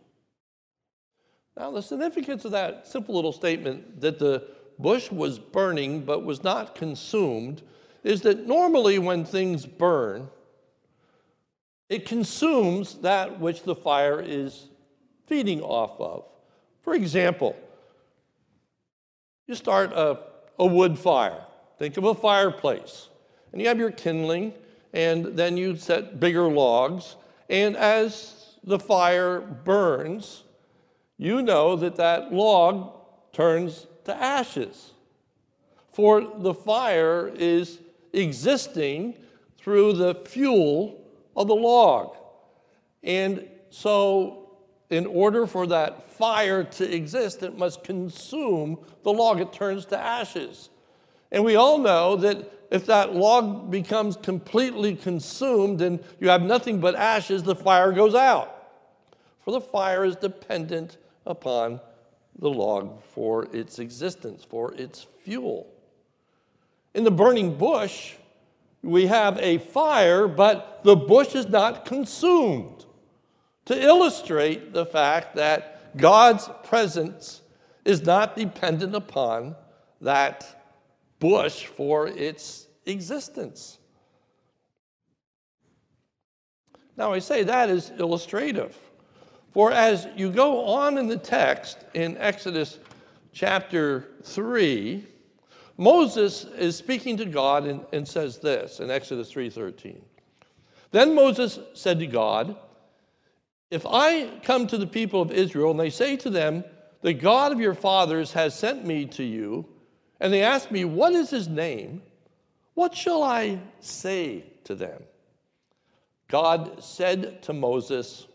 Now, 1.58 1.72
the 1.72 1.82
significance 1.82 2.46
of 2.46 2.52
that 2.52 2.88
simple 2.88 3.14
little 3.16 3.34
statement 3.34 4.00
that 4.00 4.18
the 4.18 4.48
bush 4.80 5.12
was 5.12 5.40
burning 5.40 6.06
but 6.06 6.24
was 6.24 6.42
not 6.42 6.74
consumed 6.74 7.64
is 8.02 8.22
that 8.22 8.48
normally 8.48 8.98
when 8.98 9.26
things 9.26 9.66
burn, 9.66 10.30
it 11.90 12.06
consumes 12.06 12.96
that 13.00 13.42
which 13.42 13.64
the 13.64 13.76
fire 13.76 14.22
is 14.22 14.70
feeding 15.28 15.60
off 15.62 16.00
of. 16.00 16.24
For 16.82 16.94
example, 16.94 17.58
you 19.48 19.56
start 19.56 19.92
a, 19.92 20.18
a 20.58 20.66
wood 20.66 20.98
fire. 20.98 21.44
Think 21.78 21.98
of 21.98 22.06
a 22.06 22.16
fireplace. 22.16 23.10
And 23.52 23.62
you 23.62 23.68
have 23.68 23.80
your 23.80 23.92
kindling, 23.92 24.54
and 24.94 25.26
then 25.38 25.58
you 25.58 25.76
set 25.76 26.20
bigger 26.20 26.48
logs. 26.48 27.16
And 27.50 27.76
as 27.76 28.56
the 28.64 28.80
fire 28.80 29.42
burns, 29.42 30.44
you 31.18 31.42
know 31.42 31.76
that 31.76 31.96
that 31.98 32.32
log 32.32 32.92
turns 33.32 33.88
to 34.06 34.16
ashes. 34.16 34.92
For 35.92 36.22
the 36.22 36.54
fire 36.54 37.32
is 37.36 37.80
existing 38.14 39.16
through 39.58 39.94
the 39.94 40.16
fuel 40.26 41.02
of 41.36 41.48
the 41.48 41.56
log. 41.56 42.16
And 43.04 43.48
so 43.70 44.44
in 44.90 45.06
order 45.08 45.48
for 45.48 45.66
that 45.68 46.10
fire 46.12 46.64
to 46.64 46.94
exist, 46.96 47.42
it 47.44 47.58
must 47.58 47.84
consume 47.84 48.78
the 49.04 49.12
log. 49.12 49.40
It 49.40 49.52
turns 49.52 49.86
to 49.88 49.98
ashes. 49.98 50.70
And 51.34 51.44
we 51.44 51.56
all 51.56 51.80
know 51.80 52.16
that 52.18 52.52
if 52.70 52.86
that 52.86 53.14
log 53.14 53.70
becomes 53.70 54.16
completely 54.16 54.96
consumed 54.96 55.82
and 55.82 56.02
you 56.20 56.30
have 56.30 56.44
nothing 56.44 56.80
but 56.80 56.96
ashes, 56.96 57.44
the 57.44 57.56
fire 57.56 57.92
goes 57.92 58.16
out. 58.16 58.50
For 59.44 59.52
the 59.52 59.60
fire 59.60 60.06
is 60.06 60.16
dependent 60.16 60.98
upon 61.26 61.82
the 62.40 62.50
log 62.50 63.04
for 63.04 63.48
its 63.56 63.80
existence, 63.80 64.44
for 64.44 64.74
its 64.76 65.08
fuel. 65.24 65.68
In 66.94 67.04
the 67.04 67.12
burning 67.12 67.58
bush, 67.58 68.14
we 68.84 69.08
have 69.08 69.38
a 69.40 69.58
fire, 69.58 70.28
but 70.28 70.82
the 70.84 70.96
bush 70.96 71.36
is 71.36 71.48
not 71.48 71.86
consumed 71.86 72.86
to 73.66 73.82
illustrate 73.82 74.74
the 74.74 74.86
fact 74.86 75.36
that 75.36 75.98
God's 75.98 76.50
presence 76.64 77.42
is 77.86 78.04
not 78.04 78.36
dependent 78.36 78.96
upon 78.96 79.56
that 80.02 80.63
bush 81.24 81.68
for 81.68 82.08
its 82.08 82.68
existence. 82.86 83.78
Now, 86.98 87.14
I 87.14 87.20
say 87.20 87.44
that 87.44 87.70
is 87.70 87.94
illustrative. 87.98 88.78
For 89.54 89.72
as 89.72 90.06
you 90.18 90.30
go 90.30 90.66
on 90.66 90.98
in 90.98 91.08
the 91.08 91.16
text 91.16 91.78
in 91.94 92.18
Exodus 92.18 92.78
chapter 93.32 94.10
3, 94.24 95.08
Moses 95.78 96.44
is 96.58 96.76
speaking 96.76 97.16
to 97.16 97.26
God 97.26 97.68
and, 97.68 97.86
and 97.94 98.06
says 98.06 98.40
this 98.40 98.82
in 98.82 98.92
Exodus 98.92 99.32
3:13. 99.32 100.02
Then 100.92 101.16
Moses 101.16 101.58
said 101.74 102.00
to 102.00 102.08
God, 102.08 102.58
if 103.72 103.86
I 103.86 104.28
come 104.44 104.68
to 104.68 104.78
the 104.78 104.86
people 104.86 105.22
of 105.22 105.32
Israel 105.32 105.72
and 105.72 105.80
they 105.80 105.90
say 105.90 106.18
to 106.18 106.30
them, 106.30 106.66
The 107.02 107.14
God 107.14 107.54
of 107.54 107.62
your 107.62 107.76
fathers 107.76 108.34
has 108.34 108.60
sent 108.60 108.86
me 108.86 109.06
to 109.06 109.24
you, 109.24 109.73
and 110.24 110.32
they 110.32 110.42
asked 110.42 110.72
me, 110.72 110.86
What 110.86 111.12
is 111.12 111.30
his 111.30 111.50
name? 111.50 112.02
What 112.76 112.96
shall 112.96 113.22
I 113.22 113.60
say 113.82 114.46
to 114.64 114.74
them? 114.74 115.04
God 116.30 116.82
said 116.82 117.44
to 117.44 117.54
Moses, 117.54 118.26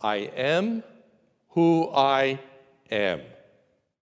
I 0.00 0.16
am 0.16 0.84
who 1.50 1.90
I 1.92 2.38
am. 2.90 3.20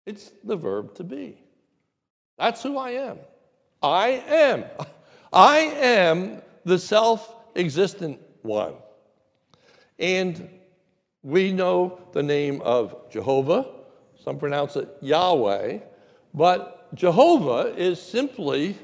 It's 0.05 0.33
the 0.45 0.55
verb 0.55 0.95
to 0.97 1.03
be. 1.03 1.39
That's 2.39 2.63
who 2.63 2.77
I 2.77 2.91
am. 2.91 3.19
I 3.83 4.09
am. 4.29 4.65
I 5.33 5.59
am 5.59 6.43
the 6.67 6.79
self 6.79 7.35
existent 7.57 8.21
one. 8.43 8.75
And 9.99 10.47
we 11.23 11.53
know 11.53 12.03
the 12.13 12.23
name 12.23 12.61
of 12.61 13.11
Jehovah, 13.11 13.67
some 14.23 14.39
pronounce 14.39 14.77
it 14.77 14.95
Yahweh, 15.01 15.79
but 16.35 16.82
Jehovah 16.95 17.75
is 17.77 18.01
simply 18.01 18.77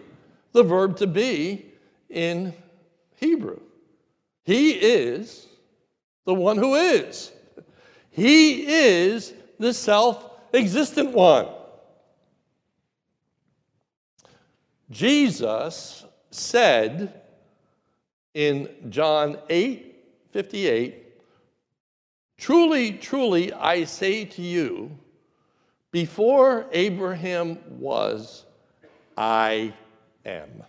the 0.53 0.63
verb 0.63 0.97
to 0.97 1.07
be 1.07 1.67
in 2.09 2.55
Hebrew. 3.17 3.61
He 4.45 4.71
is 4.71 5.47
the 6.25 6.35
one 6.35 6.57
who 6.57 6.75
is. 6.75 7.33
He 8.11 8.67
is 8.67 9.35
the 9.59 9.75
self 9.75 10.31
existent 10.55 11.13
one. 11.13 11.49
Jesus 14.91 16.05
said 16.31 17.23
in 18.33 18.69
John 18.89 19.39
8 19.51 19.97
58 20.33 21.05
Truly, 22.39 22.93
truly, 22.93 23.53
I 23.53 23.85
say 23.85 24.25
to 24.25 24.43
you, 24.43 24.97
before 25.91 26.67
Abraham 26.73 27.59
was, 27.79 28.45
I 29.17 29.73
am. 30.25 30.63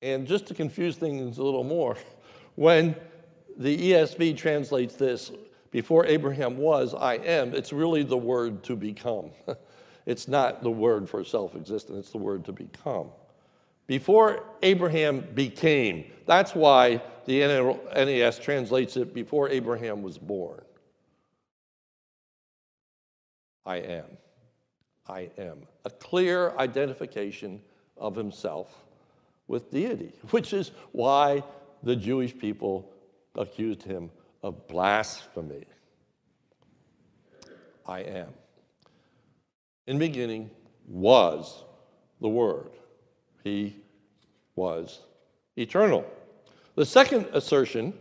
And 0.00 0.26
just 0.26 0.46
to 0.46 0.54
confuse 0.54 0.96
things 0.96 1.38
a 1.38 1.42
little 1.42 1.64
more, 1.64 1.96
when 2.56 2.96
the 3.56 3.92
ESV 3.92 4.36
translates 4.36 4.96
this, 4.96 5.30
before 5.70 6.04
Abraham 6.04 6.58
was, 6.58 6.94
I 6.94 7.14
am, 7.14 7.54
it's 7.54 7.72
really 7.72 8.02
the 8.02 8.16
word 8.16 8.62
to 8.64 8.76
become. 8.76 9.30
it's 10.06 10.28
not 10.28 10.62
the 10.62 10.70
word 10.70 11.08
for 11.08 11.24
self 11.24 11.54
existence, 11.54 11.98
it's 11.98 12.10
the 12.10 12.18
word 12.18 12.44
to 12.46 12.52
become. 12.52 13.08
Before 13.86 14.44
Abraham 14.62 15.20
became, 15.34 16.04
that's 16.26 16.54
why 16.54 17.02
the 17.24 17.40
NAS 17.40 18.38
translates 18.38 18.96
it 18.96 19.14
before 19.14 19.48
Abraham 19.48 20.02
was 20.02 20.18
born. 20.18 20.62
I 23.64 23.76
am. 23.76 24.04
I 25.08 25.30
am. 25.38 25.66
A 25.84 25.90
clear 25.90 26.52
identification 26.58 27.60
of 27.96 28.16
himself 28.16 28.84
with 29.48 29.70
deity, 29.70 30.12
which 30.30 30.52
is 30.52 30.70
why 30.92 31.42
the 31.82 31.96
Jewish 31.96 32.36
people 32.36 32.90
accused 33.34 33.82
him 33.82 34.10
of 34.42 34.68
blasphemy. 34.68 35.64
I 37.86 38.00
am. 38.00 38.28
In 39.86 39.98
beginning 39.98 40.50
was 40.86 41.64
the 42.20 42.28
Word. 42.28 42.70
He 43.42 43.76
was 44.54 45.00
eternal. 45.56 46.04
The 46.76 46.86
second 46.86 47.26
assertion 47.32 47.94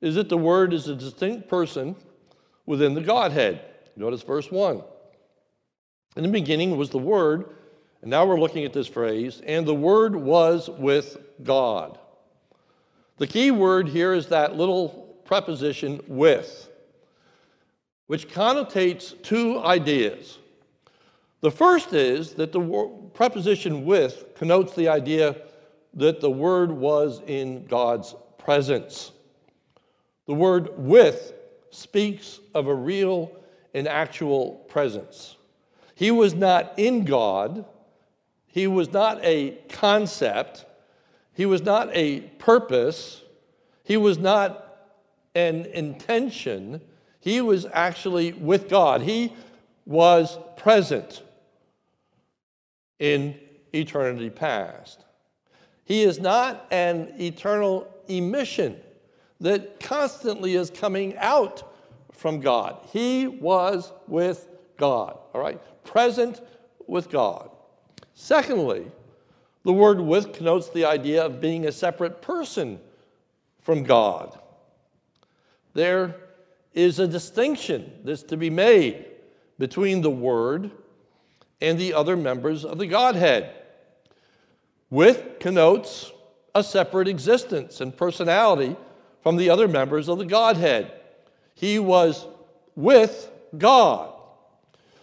is 0.00 0.16
that 0.16 0.28
the 0.28 0.36
Word 0.36 0.72
is 0.72 0.88
a 0.88 0.94
distinct 0.94 1.48
person 1.48 1.96
within 2.66 2.94
the 2.94 3.00
Godhead. 3.00 3.60
Notice 3.98 4.22
verse 4.22 4.48
1. 4.48 4.80
In 6.16 6.22
the 6.22 6.28
beginning 6.28 6.76
was 6.76 6.90
the 6.90 6.98
Word, 6.98 7.46
and 8.00 8.08
now 8.08 8.24
we're 8.24 8.38
looking 8.38 8.64
at 8.64 8.72
this 8.72 8.86
phrase, 8.86 9.42
and 9.44 9.66
the 9.66 9.74
Word 9.74 10.14
was 10.14 10.70
with 10.70 11.16
God. 11.42 11.98
The 13.16 13.26
key 13.26 13.50
word 13.50 13.88
here 13.88 14.14
is 14.14 14.28
that 14.28 14.56
little 14.56 15.16
preposition 15.24 16.00
with, 16.06 16.70
which 18.06 18.28
connotates 18.28 19.20
two 19.24 19.58
ideas. 19.58 20.38
The 21.40 21.50
first 21.50 21.92
is 21.92 22.34
that 22.34 22.52
the 22.52 23.10
preposition 23.14 23.84
with 23.84 24.26
connotes 24.36 24.76
the 24.76 24.86
idea 24.86 25.34
that 25.94 26.20
the 26.20 26.30
Word 26.30 26.70
was 26.70 27.20
in 27.26 27.66
God's 27.66 28.14
presence. 28.38 29.10
The 30.28 30.34
word 30.34 30.78
with 30.78 31.32
speaks 31.70 32.38
of 32.54 32.68
a 32.68 32.74
real 32.74 33.32
and 33.78 33.88
actual 33.88 34.52
presence. 34.68 35.36
He 35.94 36.10
was 36.10 36.34
not 36.34 36.74
in 36.76 37.04
God, 37.04 37.64
he 38.46 38.66
was 38.66 38.92
not 38.92 39.24
a 39.24 39.58
concept, 39.68 40.64
he 41.32 41.46
was 41.46 41.62
not 41.62 41.88
a 41.92 42.20
purpose, 42.20 43.22
he 43.84 43.96
was 43.96 44.18
not 44.18 44.68
an 45.34 45.66
intention. 45.66 46.80
He 47.20 47.40
was 47.40 47.66
actually 47.72 48.32
with 48.32 48.68
God. 48.68 49.02
He 49.02 49.32
was 49.86 50.38
present 50.56 51.22
in 52.98 53.38
eternity 53.72 54.30
past. 54.30 55.04
He 55.84 56.02
is 56.02 56.18
not 56.18 56.66
an 56.70 57.14
eternal 57.18 57.88
emission 58.08 58.76
that 59.40 59.80
constantly 59.80 60.54
is 60.54 60.70
coming 60.70 61.16
out 61.16 61.62
from 62.18 62.40
God. 62.40 62.80
He 62.92 63.28
was 63.28 63.92
with 64.08 64.48
God, 64.76 65.16
all 65.32 65.40
right? 65.40 65.60
Present 65.84 66.40
with 66.88 67.10
God. 67.10 67.48
Secondly, 68.14 68.90
the 69.62 69.72
word 69.72 70.00
with 70.00 70.32
connotes 70.32 70.68
the 70.68 70.84
idea 70.84 71.24
of 71.24 71.40
being 71.40 71.66
a 71.66 71.72
separate 71.72 72.20
person 72.20 72.80
from 73.60 73.84
God. 73.84 74.36
There 75.74 76.16
is 76.74 76.98
a 76.98 77.06
distinction 77.06 77.92
that's 78.02 78.24
to 78.24 78.36
be 78.36 78.50
made 78.50 79.06
between 79.58 80.00
the 80.02 80.10
Word 80.10 80.72
and 81.60 81.78
the 81.78 81.94
other 81.94 82.16
members 82.16 82.64
of 82.64 82.78
the 82.78 82.86
Godhead. 82.86 83.54
With 84.90 85.38
connotes 85.38 86.10
a 86.54 86.64
separate 86.64 87.06
existence 87.06 87.80
and 87.80 87.96
personality 87.96 88.76
from 89.22 89.36
the 89.36 89.50
other 89.50 89.68
members 89.68 90.08
of 90.08 90.18
the 90.18 90.24
Godhead. 90.24 90.97
He 91.58 91.80
was 91.80 92.24
with 92.76 93.32
God. 93.56 94.14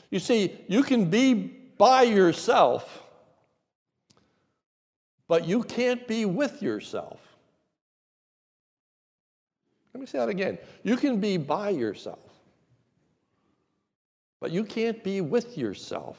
You 0.09 0.19
see, 0.19 0.57
you 0.69 0.83
can 0.83 1.09
be 1.09 1.33
by 1.33 2.03
yourself, 2.03 3.03
but 5.27 5.45
you 5.45 5.63
can't 5.63 6.07
be 6.07 6.23
with 6.23 6.63
yourself. 6.63 7.19
Let 9.93 9.99
me 9.99 10.05
say 10.05 10.17
that 10.19 10.29
again. 10.29 10.57
You 10.81 10.95
can 10.95 11.19
be 11.19 11.35
by 11.35 11.71
yourself, 11.71 12.23
but 14.39 14.51
you 14.51 14.63
can't 14.63 15.03
be 15.03 15.19
with 15.19 15.57
yourself. 15.57 16.17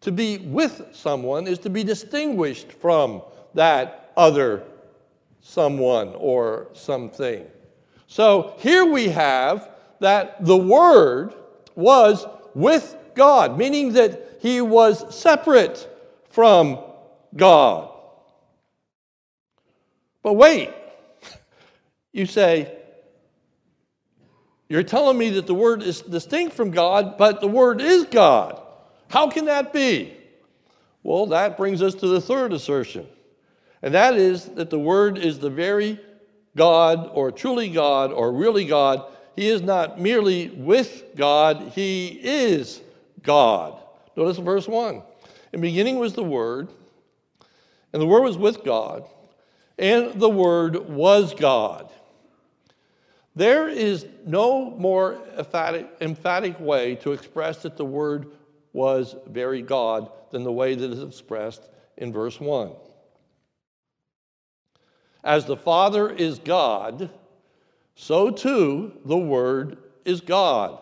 To 0.00 0.10
be 0.10 0.38
with 0.38 0.88
someone 0.92 1.46
is 1.46 1.60
to 1.60 1.70
be 1.70 1.84
distinguished 1.84 2.72
from 2.72 3.22
that 3.54 4.12
other 4.16 4.64
someone 5.40 6.14
or 6.16 6.66
something. 6.72 7.46
So 8.06 8.54
here 8.58 8.84
we 8.84 9.08
have 9.08 9.70
that 10.00 10.44
the 10.44 10.56
Word 10.56 11.34
was 11.74 12.26
with 12.54 12.96
God, 13.14 13.58
meaning 13.58 13.92
that 13.94 14.38
he 14.40 14.60
was 14.60 15.14
separate 15.14 15.88
from 16.30 16.78
God. 17.34 17.90
But 20.22 20.34
wait, 20.34 20.70
you 22.12 22.26
say, 22.26 22.76
you're 24.68 24.82
telling 24.82 25.18
me 25.18 25.30
that 25.30 25.46
the 25.46 25.54
Word 25.54 25.82
is 25.82 26.00
distinct 26.00 26.54
from 26.54 26.70
God, 26.70 27.16
but 27.18 27.40
the 27.40 27.48
Word 27.48 27.80
is 27.80 28.04
God. 28.04 28.60
How 29.08 29.28
can 29.28 29.44
that 29.46 29.72
be? 29.72 30.16
Well, 31.02 31.26
that 31.26 31.56
brings 31.56 31.82
us 31.82 31.94
to 31.96 32.08
the 32.08 32.20
third 32.20 32.52
assertion, 32.52 33.06
and 33.82 33.94
that 33.94 34.14
is 34.14 34.46
that 34.50 34.70
the 34.70 34.78
Word 34.78 35.18
is 35.18 35.38
the 35.38 35.50
very 35.50 36.00
God, 36.56 37.10
or 37.12 37.32
truly 37.32 37.68
God, 37.68 38.12
or 38.12 38.32
really 38.32 38.64
God. 38.64 39.04
He 39.36 39.48
is 39.48 39.62
not 39.62 40.00
merely 40.00 40.48
with 40.50 41.16
God, 41.16 41.72
He 41.74 42.20
is 42.22 42.80
God. 43.22 43.78
Notice 44.16 44.38
verse 44.38 44.68
1. 44.68 44.94
In 44.96 45.02
the 45.52 45.58
beginning 45.58 45.98
was 45.98 46.14
the 46.14 46.22
Word, 46.22 46.68
and 47.92 48.00
the 48.00 48.06
Word 48.06 48.22
was 48.22 48.38
with 48.38 48.64
God, 48.64 49.04
and 49.78 50.20
the 50.20 50.28
Word 50.28 50.88
was 50.88 51.34
God. 51.34 51.90
There 53.36 53.68
is 53.68 54.06
no 54.24 54.70
more 54.70 55.20
emphatic, 55.36 55.90
emphatic 56.00 56.60
way 56.60 56.94
to 56.96 57.12
express 57.12 57.62
that 57.62 57.76
the 57.76 57.84
Word 57.84 58.28
was 58.72 59.16
very 59.26 59.62
God 59.62 60.10
than 60.30 60.44
the 60.44 60.52
way 60.52 60.74
that 60.74 60.90
is 60.90 61.02
expressed 61.02 61.68
in 61.96 62.12
verse 62.12 62.40
1. 62.40 62.72
As 65.24 65.46
the 65.46 65.56
Father 65.56 66.10
is 66.10 66.38
God, 66.38 67.10
so 67.96 68.30
too 68.30 68.92
the 69.04 69.16
Word 69.16 69.78
is 70.04 70.20
God. 70.20 70.78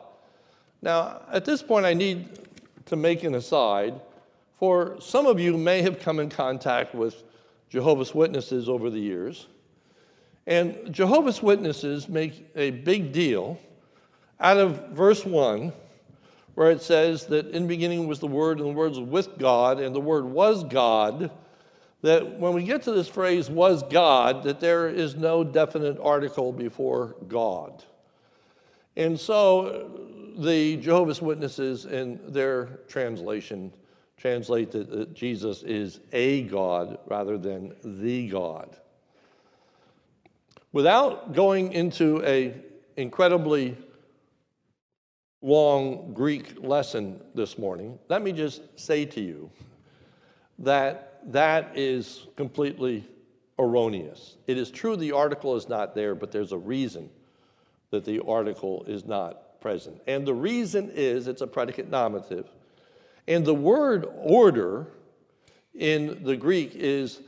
Now, 0.82 1.22
at 1.30 1.44
this 1.44 1.62
point, 1.62 1.86
I 1.86 1.94
need 1.94 2.28
to 2.86 2.96
make 2.96 3.22
an 3.22 3.36
aside, 3.36 4.00
for 4.58 4.96
some 5.00 5.26
of 5.26 5.38
you 5.38 5.56
may 5.56 5.80
have 5.82 6.00
come 6.00 6.18
in 6.18 6.28
contact 6.28 6.94
with 6.94 7.22
Jehovah's 7.70 8.14
Witnesses 8.14 8.68
over 8.68 8.90
the 8.90 8.98
years. 8.98 9.46
And 10.46 10.92
Jehovah's 10.92 11.40
Witnesses 11.40 12.08
make 12.08 12.50
a 12.56 12.70
big 12.70 13.12
deal 13.12 13.60
out 14.40 14.56
of 14.56 14.88
verse 14.88 15.24
1 15.24 15.72
where 16.54 16.70
it 16.70 16.82
says 16.82 17.26
that 17.26 17.46
in 17.48 17.62
the 17.62 17.68
beginning 17.68 18.06
was 18.06 18.18
the 18.18 18.26
Word, 18.26 18.58
and 18.58 18.68
the 18.68 18.72
Word 18.72 18.90
was 18.90 19.00
with 19.00 19.38
God, 19.38 19.80
and 19.80 19.94
the 19.94 20.00
Word 20.00 20.24
was 20.24 20.64
God, 20.64 21.30
that 22.02 22.38
when 22.38 22.52
we 22.52 22.64
get 22.64 22.82
to 22.82 22.92
this 22.92 23.08
phrase, 23.08 23.48
was 23.48 23.82
God, 23.84 24.42
that 24.42 24.60
there 24.60 24.88
is 24.88 25.14
no 25.14 25.44
definite 25.44 25.98
article 26.00 26.52
before 26.52 27.16
God. 27.28 27.84
And 28.96 29.18
so 29.18 29.90
the 30.36 30.76
Jehovah's 30.78 31.22
Witnesses, 31.22 31.84
in 31.86 32.20
their 32.32 32.80
translation, 32.88 33.72
translate 34.16 34.72
that 34.72 35.14
Jesus 35.14 35.62
is 35.62 36.00
a 36.12 36.42
God 36.44 36.98
rather 37.06 37.38
than 37.38 37.74
the 37.84 38.28
God. 38.28 38.76
Without 40.72 41.34
going 41.34 41.72
into 41.72 42.24
a 42.24 42.54
incredibly 42.96 43.76
long 45.40 46.12
Greek 46.14 46.62
lesson 46.62 47.20
this 47.34 47.58
morning, 47.58 47.98
let 48.08 48.22
me 48.22 48.32
just 48.32 48.62
say 48.78 49.04
to 49.04 49.20
you 49.20 49.50
that 50.58 51.11
that 51.26 51.72
is 51.76 52.26
completely 52.36 53.06
erroneous. 53.58 54.36
It 54.46 54.58
is 54.58 54.70
true 54.70 54.96
the 54.96 55.12
article 55.12 55.56
is 55.56 55.68
not 55.68 55.94
there, 55.94 56.14
but 56.14 56.32
there's 56.32 56.52
a 56.52 56.58
reason 56.58 57.10
that 57.90 58.04
the 58.04 58.20
article 58.26 58.84
is 58.86 59.04
not 59.04 59.60
present. 59.60 60.00
And 60.06 60.26
the 60.26 60.34
reason 60.34 60.90
is 60.94 61.28
it's 61.28 61.42
a 61.42 61.46
predicate 61.46 61.90
nominative. 61.90 62.48
And 63.28 63.44
the 63.44 63.54
word 63.54 64.06
order 64.16 64.88
in 65.74 66.24
the 66.24 66.36
Greek 66.36 66.74
is 66.74 67.20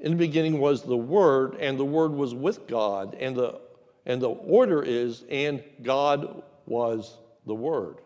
in 0.00 0.12
the 0.12 0.18
beginning 0.18 0.58
was 0.58 0.82
the 0.82 0.96
word, 0.96 1.56
and 1.60 1.78
the 1.78 1.84
word 1.84 2.12
was 2.12 2.34
with 2.34 2.66
God, 2.66 3.16
and 3.18 3.34
the 3.34 3.60
and 4.06 4.20
the 4.20 4.28
order 4.28 4.82
is, 4.82 5.24
and 5.30 5.62
God 5.82 6.42
was 6.66 7.18
the 7.46 7.54
Word. 7.54 7.96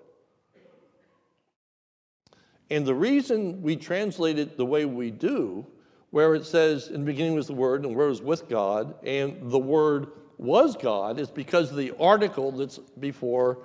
And 2.70 2.87
the 2.87 2.94
reason 2.94 3.62
we 3.62 3.76
translate 3.76 4.38
it 4.38 4.57
the 4.57 4.66
way 4.66 4.85
we 4.85 5.11
do, 5.11 5.66
where 6.11 6.35
it 6.35 6.44
says 6.44 6.88
in 6.88 7.00
the 7.00 7.07
beginning 7.07 7.35
was 7.35 7.46
the 7.46 7.54
Word, 7.54 7.83
and 7.83 7.92
the 7.92 7.96
Word 7.96 8.09
was 8.09 8.22
with 8.22 8.48
God, 8.48 8.94
and 9.04 9.50
the 9.50 9.59
Word 9.59 10.09
was 10.37 10.76
God, 10.76 11.18
is 11.18 11.31
because 11.31 11.74
the 11.74 11.92
article 11.98 12.52
that's 12.52 12.78
before 12.78 13.59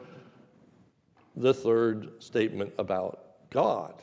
the 1.35 1.53
third 1.53 2.11
statement 2.21 2.73
about 2.77 3.49
God. 3.49 3.95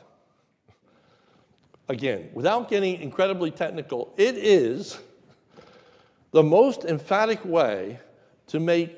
Again, 1.89 2.29
without 2.33 2.69
getting 2.69 3.01
incredibly 3.01 3.51
technical, 3.51 4.13
it 4.17 4.37
is 4.37 4.99
the 6.31 6.43
most 6.43 6.85
emphatic 6.85 7.43
way 7.43 7.99
to 8.47 8.59
make 8.59 8.95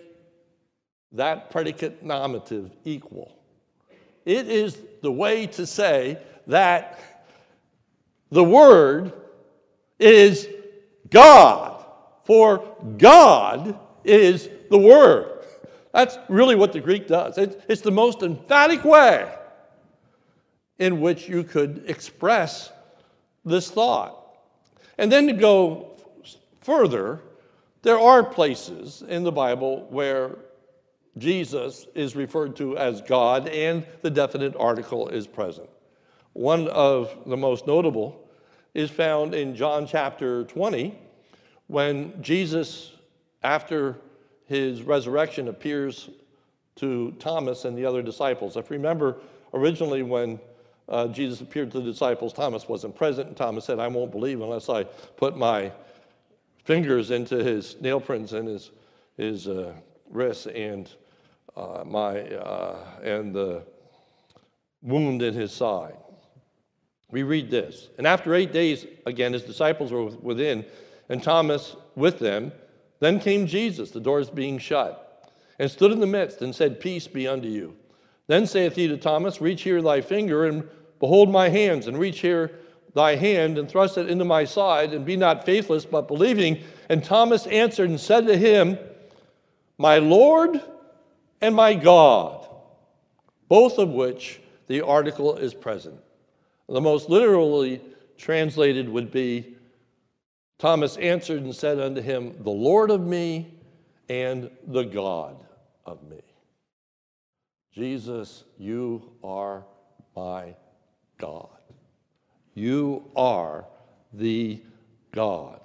that 1.12 1.50
predicate 1.50 2.04
nominative 2.04 2.72
equal. 2.84 3.38
It 4.26 4.48
is 4.48 4.78
the 5.02 5.12
way 5.12 5.48
to 5.48 5.66
say 5.66 6.18
that 6.48 7.00
the 8.32 8.44
Word 8.44 9.14
is 10.00 10.48
God. 11.10 11.86
for 12.24 12.64
God 12.98 13.78
is 14.04 14.50
the 14.70 14.78
Word. 14.78 15.46
That's 15.94 16.18
really 16.28 16.56
what 16.56 16.74
the 16.74 16.80
Greek 16.80 17.08
does. 17.08 17.38
It's 17.38 17.82
the 17.82 17.92
most 17.92 18.24
emphatic 18.24 18.84
way 18.84 19.32
in 20.80 21.00
which 21.00 21.30
you 21.30 21.44
could 21.44 21.84
express 21.88 22.72
this 23.46 23.70
thought. 23.70 24.18
And 24.98 25.12
then 25.12 25.28
to 25.28 25.34
go 25.34 25.98
further, 26.62 27.22
there 27.84 28.00
are 28.00 28.24
places 28.24 29.04
in 29.08 29.24
the 29.24 29.32
Bible 29.32 29.86
where 29.90 30.38
Jesus 31.18 31.86
is 31.94 32.16
referred 32.16 32.56
to 32.58 32.78
as 32.78 33.02
God 33.02 33.48
and 33.48 33.86
the 34.02 34.10
definite 34.10 34.56
article 34.58 35.10
is 35.10 35.28
present. 35.28 35.70
One 36.34 36.68
of 36.70 37.16
the 37.28 37.38
most 37.38 37.68
notable 37.68 38.28
is 38.74 38.90
found 38.90 39.36
in 39.36 39.56
John 39.56 39.86
chapter 39.86 40.44
20 40.46 40.98
when 41.68 42.22
Jesus, 42.22 42.92
after 43.44 43.98
his 44.46 44.82
resurrection, 44.82 45.48
appears 45.48 46.10
to 46.78 47.12
Thomas 47.20 47.66
and 47.66 47.78
the 47.78 47.86
other 47.86 48.02
disciples. 48.02 48.58
If 48.58 48.72
you 48.72 48.78
remember, 48.78 49.18
originally 49.54 50.02
when 50.02 50.40
uh, 50.90 51.08
Jesus 51.08 51.42
appeared 51.42 51.72
to 51.72 51.80
the 51.80 51.92
disciples, 51.92 52.34
Thomas 52.34 52.68
wasn't 52.68 52.96
present, 52.96 53.28
and 53.28 53.38
Thomas 53.38 53.66
said, 53.66 53.80
I 53.80 53.88
won't 53.88 54.12
believe 54.12 54.42
unless 54.42 54.70
I 54.70 54.84
put 54.84 55.38
my 55.38 55.72
fingers 56.66 57.12
into 57.12 57.44
his 57.44 57.80
nail 57.80 58.00
prints 58.00 58.32
and 58.34 58.48
his, 58.48 58.72
his 59.16 59.48
uh, 59.48 59.74
wrists 60.10 60.48
and 60.48 60.90
uh, 61.56 61.84
my 61.86 62.22
uh, 62.22 62.78
and 63.04 63.34
the 63.34 63.64
wound 64.82 65.22
in 65.22 65.34
his 65.34 65.52
side. 65.52 65.96
We 67.12 67.24
read 67.24 67.52
this. 67.52 67.90
And 67.98 68.08
after 68.08 68.34
eight 68.34 68.52
days, 68.52 68.86
again, 69.06 69.34
his 69.34 69.44
disciples 69.44 69.92
were 69.92 70.06
within, 70.06 70.66
and 71.10 71.22
Thomas 71.22 71.76
with 71.96 72.20
them. 72.20 72.52
Then 73.00 73.20
came 73.20 73.46
Jesus, 73.46 73.92
the 73.92 74.00
doors 74.00 74.30
being 74.30 74.58
shut, 74.58 75.32
and 75.60 75.70
stood 75.70 75.92
in 75.92 76.00
the 76.00 76.08
midst 76.08 76.42
and 76.42 76.56
said, 76.56 76.80
Peace 76.80 77.08
be 77.08 77.28
unto 77.28 77.48
you. 77.48 77.76
Then 78.28 78.48
saith 78.48 78.76
he 78.76 78.88
to 78.88 78.98
Thomas, 78.98 79.42
Reach 79.42 79.62
here 79.62 79.82
thy 79.82 80.02
finger, 80.02 80.46
and 80.46 80.68
behold 81.00 81.30
my 81.30 81.50
hands, 81.50 81.88
and 81.88 82.00
reach 82.00 82.20
here 82.20 82.52
thy 82.96 83.16
hand, 83.16 83.58
and 83.58 83.70
thrust 83.70 83.98
it 83.98 84.10
into 84.10 84.26
my 84.26 84.46
side, 84.46 84.94
and 84.94 85.06
be 85.06 85.18
not 85.18 85.46
faithless, 85.46 85.86
but 85.86 86.08
believing. 86.08 86.64
And 86.90 87.04
Thomas 87.04 87.46
answered 87.48 87.90
and 87.90 88.00
said 88.00 88.26
to 88.28 88.38
him, 88.38 88.78
My 89.78 89.98
Lord 89.98 90.62
and 91.44 91.54
my 91.54 91.74
God, 91.74 92.48
both 93.50 93.78
of 93.78 93.90
which 93.90 94.40
the 94.68 94.80
article 94.80 95.36
is 95.36 95.54
present. 95.54 96.00
The 96.70 96.80
most 96.80 97.10
literally 97.10 97.82
translated 98.18 98.88
would 98.88 99.12
be 99.12 99.58
Thomas 100.58 100.96
answered 100.96 101.42
and 101.44 101.54
said 101.54 101.82
unto 101.82 102.02
him, 102.02 102.34
The 102.40 102.50
Lord 102.50 102.92
of 102.92 103.06
me 103.06 103.54
and 104.08 104.50
the 104.66 104.84
God 104.84 105.36
of 105.86 106.02
me. 106.10 106.22
Jesus, 107.74 108.46
you 108.58 109.12
are 109.22 109.66
my 110.16 110.56
God. 111.18 111.50
You 112.54 113.12
are 113.18 113.66
the 114.14 114.62
God. 115.12 115.60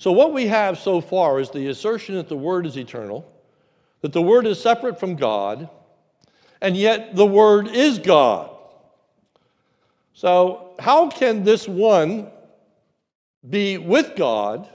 So, 0.00 0.12
what 0.12 0.32
we 0.32 0.46
have 0.46 0.78
so 0.78 1.02
far 1.02 1.40
is 1.40 1.50
the 1.50 1.66
assertion 1.66 2.14
that 2.14 2.30
the 2.30 2.34
Word 2.34 2.64
is 2.64 2.78
eternal, 2.78 3.30
that 4.00 4.14
the 4.14 4.22
Word 4.22 4.46
is 4.46 4.58
separate 4.58 4.98
from 4.98 5.14
God, 5.14 5.68
and 6.62 6.74
yet 6.74 7.14
the 7.14 7.26
Word 7.26 7.68
is 7.68 7.98
God. 7.98 8.48
So, 10.14 10.74
how 10.78 11.10
can 11.10 11.44
this 11.44 11.68
one 11.68 12.30
be 13.46 13.76
with 13.76 14.16
God 14.16 14.66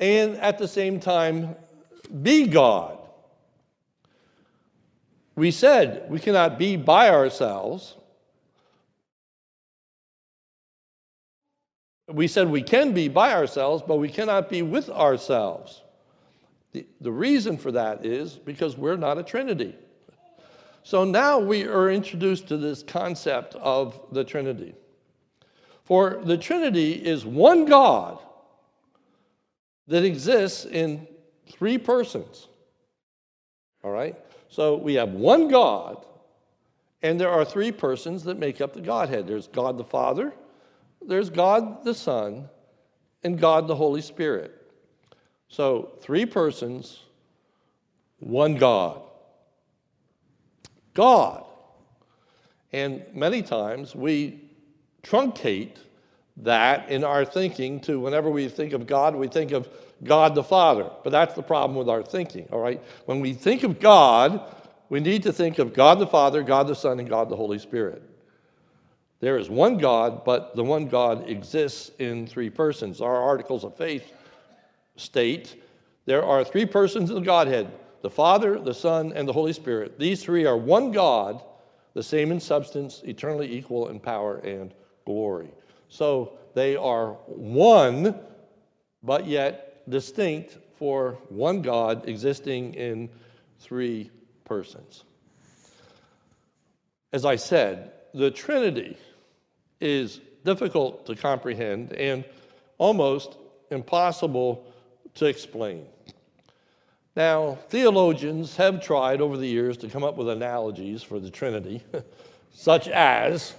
and 0.00 0.38
at 0.38 0.56
the 0.56 0.66
same 0.66 0.98
time 0.98 1.54
be 2.22 2.46
God? 2.46 2.96
We 5.36 5.50
said 5.50 6.06
we 6.08 6.20
cannot 6.20 6.58
be 6.58 6.76
by 6.76 7.10
ourselves, 7.10 7.96
We 12.08 12.26
said 12.26 12.48
we 12.48 12.62
can 12.62 12.92
be 12.92 13.08
by 13.08 13.34
ourselves, 13.34 13.82
but 13.86 13.96
we 13.96 14.08
cannot 14.08 14.48
be 14.48 14.62
with 14.62 14.88
ourselves. 14.88 15.82
The, 16.72 16.86
the 17.00 17.12
reason 17.12 17.58
for 17.58 17.72
that 17.72 18.04
is 18.04 18.34
because 18.34 18.76
we're 18.76 18.96
not 18.96 19.18
a 19.18 19.22
Trinity. 19.22 19.74
So 20.82 21.04
now 21.04 21.38
we 21.38 21.64
are 21.64 21.90
introduced 21.90 22.48
to 22.48 22.56
this 22.56 22.82
concept 22.82 23.54
of 23.56 24.00
the 24.12 24.24
Trinity. 24.24 24.74
For 25.84 26.20
the 26.22 26.38
Trinity 26.38 26.92
is 26.92 27.26
one 27.26 27.66
God 27.66 28.18
that 29.86 30.04
exists 30.04 30.64
in 30.64 31.06
three 31.50 31.78
persons. 31.78 32.48
All 33.82 33.90
right? 33.90 34.16
So 34.48 34.76
we 34.76 34.94
have 34.94 35.10
one 35.10 35.48
God, 35.48 36.04
and 37.02 37.20
there 37.20 37.30
are 37.30 37.44
three 37.44 37.72
persons 37.72 38.24
that 38.24 38.38
make 38.38 38.60
up 38.60 38.72
the 38.72 38.80
Godhead 38.80 39.26
there's 39.26 39.46
God 39.48 39.76
the 39.76 39.84
Father, 39.84 40.32
there's 41.08 41.30
God 41.30 41.84
the 41.84 41.94
Son 41.94 42.48
and 43.24 43.40
God 43.40 43.66
the 43.66 43.74
Holy 43.74 44.02
Spirit. 44.02 44.54
So, 45.48 45.92
three 46.02 46.26
persons, 46.26 47.00
one 48.20 48.56
God. 48.56 49.02
God. 50.92 51.44
And 52.72 53.02
many 53.14 53.40
times 53.40 53.94
we 53.94 54.44
truncate 55.02 55.76
that 56.36 56.90
in 56.90 57.02
our 57.02 57.24
thinking 57.24 57.80
to 57.80 57.98
whenever 57.98 58.30
we 58.30 58.48
think 58.48 58.74
of 58.74 58.86
God, 58.86 59.16
we 59.16 59.28
think 59.28 59.52
of 59.52 59.68
God 60.04 60.34
the 60.34 60.44
Father. 60.44 60.90
But 61.02 61.10
that's 61.10 61.34
the 61.34 61.42
problem 61.42 61.76
with 61.76 61.88
our 61.88 62.02
thinking, 62.02 62.46
all 62.52 62.60
right? 62.60 62.82
When 63.06 63.20
we 63.20 63.32
think 63.32 63.62
of 63.62 63.80
God, 63.80 64.40
we 64.90 65.00
need 65.00 65.22
to 65.24 65.32
think 65.32 65.58
of 65.58 65.72
God 65.72 65.98
the 65.98 66.06
Father, 66.06 66.42
God 66.42 66.68
the 66.68 66.74
Son, 66.74 67.00
and 67.00 67.08
God 67.08 67.30
the 67.30 67.36
Holy 67.36 67.58
Spirit. 67.58 68.02
There 69.20 69.38
is 69.38 69.50
one 69.50 69.78
God, 69.78 70.24
but 70.24 70.54
the 70.54 70.64
one 70.64 70.88
God 70.88 71.28
exists 71.28 71.90
in 71.98 72.26
three 72.26 72.50
persons. 72.50 73.00
Our 73.00 73.16
articles 73.16 73.64
of 73.64 73.76
faith 73.76 74.12
state 74.96 75.56
there 76.08 76.24
are 76.24 76.42
three 76.42 76.64
persons 76.64 77.10
in 77.10 77.16
the 77.16 77.20
Godhead 77.20 77.70
the 78.00 78.08
Father, 78.08 78.58
the 78.58 78.72
Son, 78.72 79.12
and 79.12 79.28
the 79.28 79.32
Holy 79.34 79.52
Spirit. 79.52 79.98
These 79.98 80.22
three 80.22 80.46
are 80.46 80.56
one 80.56 80.90
God, 80.90 81.42
the 81.92 82.02
same 82.02 82.32
in 82.32 82.40
substance, 82.40 83.02
eternally 83.04 83.52
equal 83.52 83.88
in 83.88 84.00
power 84.00 84.38
and 84.38 84.72
glory. 85.04 85.50
So 85.90 86.38
they 86.54 86.76
are 86.76 87.10
one, 87.26 88.18
but 89.02 89.26
yet 89.26 89.82
distinct 89.90 90.56
for 90.76 91.18
one 91.28 91.60
God 91.60 92.08
existing 92.08 92.72
in 92.72 93.10
three 93.58 94.10
persons. 94.46 95.04
As 97.12 97.26
I 97.26 97.36
said, 97.36 97.92
the 98.14 98.30
Trinity 98.30 98.96
is 99.80 100.20
difficult 100.44 101.06
to 101.06 101.14
comprehend 101.14 101.92
and 101.92 102.24
almost 102.78 103.36
impossible 103.70 104.64
to 105.14 105.26
explain. 105.26 105.86
Now, 107.16 107.58
theologians 107.68 108.56
have 108.56 108.80
tried 108.80 109.20
over 109.20 109.36
the 109.36 109.46
years 109.46 109.76
to 109.78 109.88
come 109.88 110.04
up 110.04 110.16
with 110.16 110.28
analogies 110.28 111.02
for 111.02 111.18
the 111.18 111.30
Trinity, 111.30 111.82
such 112.52 112.88
as 112.88 113.54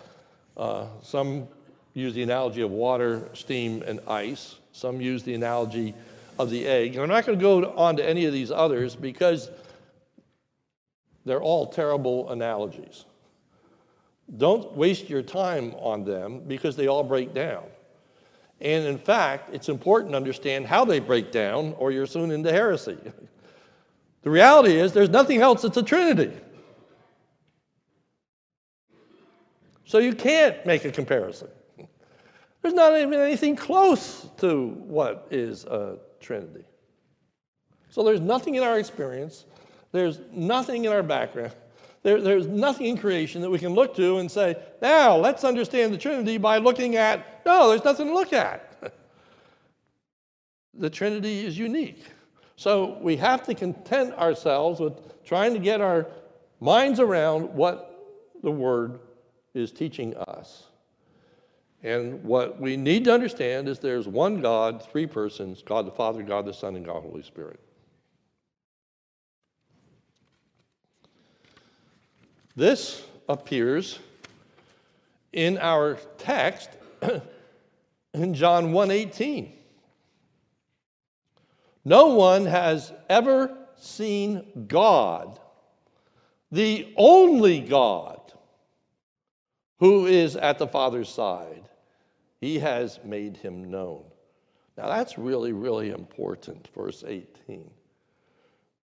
uh, 0.55 0.87
some 1.03 1.47
use 1.93 2.13
the 2.13 2.23
analogy 2.23 2.61
of 2.61 2.71
water, 2.71 3.29
steam, 3.33 3.83
and 3.83 3.99
ice. 4.07 4.55
Some 4.71 5.01
use 5.01 5.23
the 5.23 5.33
analogy 5.33 5.93
of 6.37 6.49
the 6.49 6.65
egg. 6.65 6.93
And 6.93 7.03
I'm 7.03 7.09
not 7.09 7.25
going 7.25 7.37
to 7.37 7.41
go 7.41 7.73
on 7.75 7.97
to 7.97 8.07
any 8.07 8.25
of 8.25 8.33
these 8.33 8.51
others 8.51 8.95
because 8.95 9.49
they're 11.25 11.41
all 11.41 11.67
terrible 11.67 12.29
analogies. 12.29 13.05
Don't 14.37 14.75
waste 14.75 15.09
your 15.09 15.21
time 15.21 15.73
on 15.79 16.03
them 16.03 16.41
because 16.47 16.75
they 16.75 16.87
all 16.87 17.03
break 17.03 17.33
down. 17.33 17.63
And 18.61 18.85
in 18.85 18.97
fact, 18.97 19.53
it's 19.53 19.69
important 19.69 20.11
to 20.11 20.17
understand 20.17 20.67
how 20.67 20.85
they 20.85 20.99
break 20.99 21.31
down, 21.31 21.73
or 21.77 21.91
you're 21.91 22.05
soon 22.05 22.29
into 22.29 22.51
heresy. 22.51 22.97
the 24.21 24.29
reality 24.29 24.75
is, 24.75 24.91
there's 24.93 25.09
nothing 25.09 25.41
else 25.41 25.61
that's 25.61 25.77
a 25.77 25.83
Trinity. 25.83 26.31
So 29.85 29.97
you 29.97 30.13
can't 30.13 30.63
make 30.65 30.85
a 30.85 30.91
comparison. 30.91 31.47
There's 32.61 32.73
not 32.73 32.95
even 32.99 33.13
anything 33.13 33.55
close 33.55 34.27
to 34.37 34.67
what 34.67 35.27
is 35.31 35.63
a 35.63 35.97
Trinity. 36.19 36.65
So 37.89 38.03
there's 38.03 38.21
nothing 38.21 38.55
in 38.55 38.63
our 38.63 38.77
experience, 38.77 39.45
there's 39.91 40.19
nothing 40.31 40.85
in 40.85 40.91
our 40.91 41.01
background 41.01 41.53
there, 42.09 42.21
there's 42.21 42.47
nothing 42.47 42.87
in 42.87 42.97
creation 42.97 43.39
that 43.41 43.51
we 43.51 43.59
can 43.59 43.75
look 43.75 43.95
to 43.95 44.17
and 44.17 44.31
say, 44.31 44.55
now 44.81 45.15
let's 45.15 45.43
understand 45.43 45.93
the 45.93 45.97
Trinity 45.97 46.39
by 46.39 46.57
looking 46.57 46.95
at, 46.95 47.45
no, 47.45 47.69
there's 47.69 47.83
nothing 47.83 48.07
to 48.07 48.13
look 48.13 48.33
at. 48.33 48.81
the 50.73 50.89
Trinity 50.89 51.45
is 51.45 51.55
unique. 51.55 52.03
So 52.55 52.97
we 52.99 53.15
have 53.17 53.43
to 53.43 53.53
content 53.53 54.15
ourselves 54.15 54.79
with 54.79 55.23
trying 55.23 55.53
to 55.53 55.59
get 55.59 55.81
our 55.81 56.07
minds 56.59 56.99
around 56.99 57.53
what 57.53 58.25
the 58.41 58.51
Word 58.51 58.99
is 59.53 59.71
teaching 59.71 60.17
us. 60.17 60.63
And 61.83 62.23
what 62.23 62.59
we 62.59 62.75
need 62.75 63.05
to 63.05 63.13
understand 63.13 63.69
is 63.69 63.77
there's 63.77 64.07
one 64.07 64.41
God, 64.41 64.83
three 64.91 65.05
persons 65.05 65.61
God 65.61 65.85
the 65.85 65.91
Father, 65.91 66.23
God 66.23 66.45
the 66.45 66.53
Son, 66.53 66.75
and 66.75 66.83
God 66.83 67.03
the 67.03 67.09
Holy 67.09 67.23
Spirit. 67.23 67.59
This 72.55 73.03
appears 73.27 73.99
in 75.31 75.57
our 75.57 75.97
text 76.17 76.69
in 78.13 78.33
John 78.33 78.71
1:18. 78.71 79.51
No 81.85 82.07
one 82.07 82.45
has 82.45 82.91
ever 83.09 83.57
seen 83.75 84.65
God, 84.67 85.39
the 86.51 86.93
only 86.97 87.61
God 87.61 88.19
who 89.79 90.05
is 90.05 90.35
at 90.35 90.59
the 90.59 90.67
Father's 90.67 91.09
side. 91.09 91.69
He 92.41 92.59
has 92.59 92.99
made 93.03 93.37
him 93.37 93.69
known. 93.69 94.03
Now 94.77 94.87
that's 94.87 95.17
really, 95.17 95.51
really 95.53 95.89
important, 95.89 96.67
verse 96.75 97.03
18. 97.05 97.69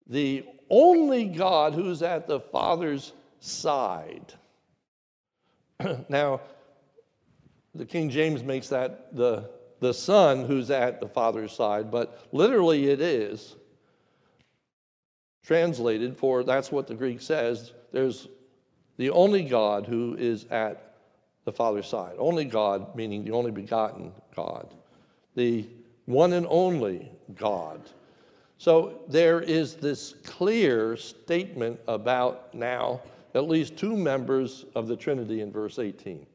The 0.07 0.45
only 0.69 1.25
God 1.25 1.75
who's 1.75 2.03
at 2.03 2.27
the 2.27 2.41
Father's 2.41 3.13
side. 3.41 4.35
now, 6.09 6.41
the 7.75 7.85
King 7.85 8.11
James 8.11 8.43
makes 8.43 8.69
that 8.69 9.15
the, 9.15 9.51
the 9.81 9.93
Son 9.93 10.45
who's 10.45 10.71
at 10.71 11.01
the 11.01 11.09
Father's 11.09 11.53
side, 11.53 11.91
but 11.91 12.27
literally 12.33 12.89
it 12.89 13.01
is 13.01 13.57
translated 15.45 16.17
for 16.17 16.43
that's 16.43 16.73
what 16.73 16.87
the 16.87 16.95
Greek 16.95 17.21
says. 17.21 17.73
There's 17.93 18.29
the 18.97 19.11
only 19.11 19.45
God 19.45 19.87
who 19.87 20.17
is 20.19 20.47
at 20.51 20.95
the 21.45 21.53
Father's 21.53 21.87
side. 21.87 22.17
Only 22.19 22.45
God, 22.45 22.97
meaning 22.97 23.25
the 23.25 23.33
only 23.33 23.53
begotten 23.53 24.13
God, 24.35 24.75
the 25.35 25.67
one 26.07 26.33
and 26.33 26.47
only 26.49 27.11
God. 27.37 27.81
So 28.59 29.01
there 29.09 29.41
is 29.41 29.75
this 29.75 30.15
clear 30.25 30.97
statement 30.97 31.79
about 31.87 32.55
now 32.55 33.03
at 33.37 33.47
least 33.47 33.77
two 33.77 33.97
members 33.97 34.65
of 34.75 34.89
the 34.89 34.97
Trinity 34.97 35.43
in 35.43 35.53
verse 35.53 35.79
18. 35.79 36.13
And 36.17 36.27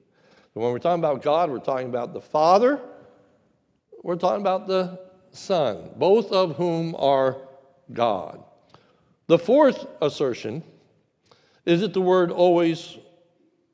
when 0.53 0.71
we're 0.71 0.79
talking 0.79 1.03
about 1.03 1.23
God, 1.23 1.49
we're 1.49 1.57
talking 1.57 1.87
about 1.87 2.13
the 2.13 2.21
Father, 2.21 2.79
we're 4.03 4.15
talking 4.15 4.41
about 4.41 4.67
the 4.67 4.99
Son, 5.31 5.89
both 5.95 6.31
of 6.31 6.57
whom 6.57 6.95
are 6.99 7.37
God. 7.91 8.43
The 9.25 9.39
fourth 9.39 9.87
assertion 10.01 10.63
is 11.65 11.81
that 11.81 11.93
the 11.93 12.01
Word 12.01 12.31
always 12.31 12.97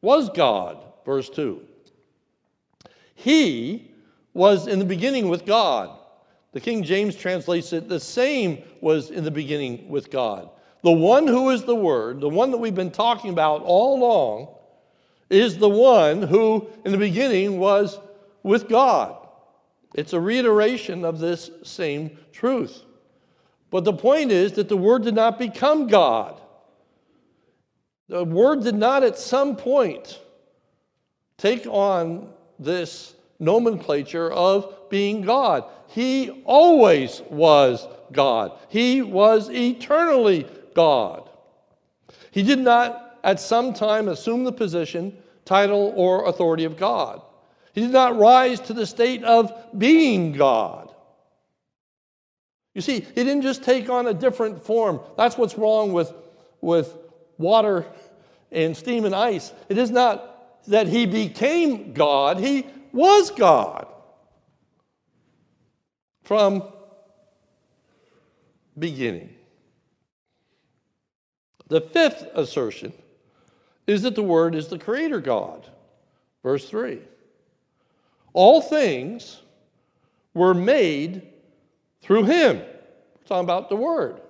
was 0.01 0.29
God, 0.29 0.77
verse 1.05 1.29
2. 1.29 1.61
He 3.13 3.91
was 4.33 4.67
in 4.67 4.79
the 4.79 4.85
beginning 4.85 5.27
with 5.27 5.45
God. 5.45 5.97
The 6.53 6.61
King 6.61 6.83
James 6.83 7.15
translates 7.15 7.73
it, 7.73 7.89
the 7.89 7.99
same 7.99 8.63
was 8.79 9.09
in 9.09 9.25
the 9.25 9.31
beginning 9.31 9.89
with 9.89 10.09
God. 10.09 10.49
The 10.83 10.91
one 10.91 11.27
who 11.27 11.49
is 11.49 11.63
the 11.63 11.75
Word, 11.75 12.21
the 12.21 12.29
one 12.29 12.51
that 12.51 12.57
we've 12.57 12.75
been 12.75 12.91
talking 12.91 13.29
about 13.31 13.63
all 13.63 13.97
along, 13.97 14.47
is 15.29 15.57
the 15.57 15.69
one 15.69 16.21
who, 16.21 16.67
in 16.85 16.91
the 16.91 16.97
beginning, 16.97 17.59
was 17.59 17.99
with 18.43 18.69
God. 18.69 19.17
It's 19.95 20.13
a 20.13 20.19
reiteration 20.19 21.03
of 21.03 21.19
this 21.19 21.49
same 21.63 22.17
truth. 22.31 22.83
But 23.69 23.83
the 23.83 23.93
point 23.93 24.31
is 24.31 24.53
that 24.53 24.69
the 24.69 24.77
Word 24.77 25.03
did 25.03 25.15
not 25.15 25.37
become 25.37 25.87
God. 25.87 26.39
The 28.07 28.23
Word 28.23 28.63
did 28.63 28.75
not 28.75 29.03
at 29.03 29.17
some 29.17 29.55
point 29.55 30.19
take 31.37 31.67
on 31.67 32.29
this 32.57 33.13
nomenclature 33.39 34.31
of 34.31 34.89
being 34.89 35.21
God. 35.21 35.65
He 35.87 36.41
always 36.45 37.21
was 37.29 37.87
God, 38.11 38.57
He 38.69 39.01
was 39.01 39.49
eternally 39.49 40.47
God. 40.77 41.27
He 42.29 42.43
did 42.43 42.59
not 42.59 43.19
at 43.23 43.39
some 43.39 43.73
time 43.73 44.07
assume 44.07 44.43
the 44.43 44.51
position, 44.51 45.17
title, 45.43 45.91
or 45.95 46.27
authority 46.27 46.65
of 46.65 46.77
God. 46.77 47.19
He 47.73 47.81
did 47.81 47.89
not 47.89 48.15
rise 48.17 48.59
to 48.61 48.73
the 48.73 48.85
state 48.85 49.23
of 49.23 49.51
being 49.75 50.33
God. 50.33 50.93
You 52.75 52.81
see, 52.81 52.99
he 52.99 53.23
didn't 53.23 53.41
just 53.41 53.63
take 53.63 53.89
on 53.89 54.05
a 54.05 54.13
different 54.13 54.63
form. 54.63 54.99
That's 55.17 55.35
what's 55.35 55.57
wrong 55.57 55.93
with, 55.93 56.13
with 56.61 56.95
water 57.39 57.87
and 58.51 58.77
steam 58.77 59.03
and 59.03 59.15
ice. 59.15 59.51
It 59.69 59.79
is 59.79 59.89
not 59.89 60.63
that 60.67 60.87
he 60.87 61.07
became 61.07 61.93
God, 61.93 62.37
he 62.37 62.67
was 62.93 63.31
God 63.31 63.87
from 66.23 66.61
beginning. 68.77 69.37
The 71.67 71.82
fifth 71.82 72.27
assertion 72.34 72.93
is 73.86 74.01
that 74.03 74.15
the 74.15 74.23
Word 74.23 74.56
is 74.56 74.67
the 74.67 74.80
Creator 74.80 75.21
God. 75.21 75.69
Verse 76.43 76.69
3 76.69 76.99
All 78.34 78.62
things 78.62 79.41
were 80.34 80.53
made 80.53 81.27
through 82.01 82.25
Him. 82.25 82.58
We're 82.58 83.27
talking 83.27 83.43
about 83.43 83.69
the 83.69 83.75
Word. 83.75 84.21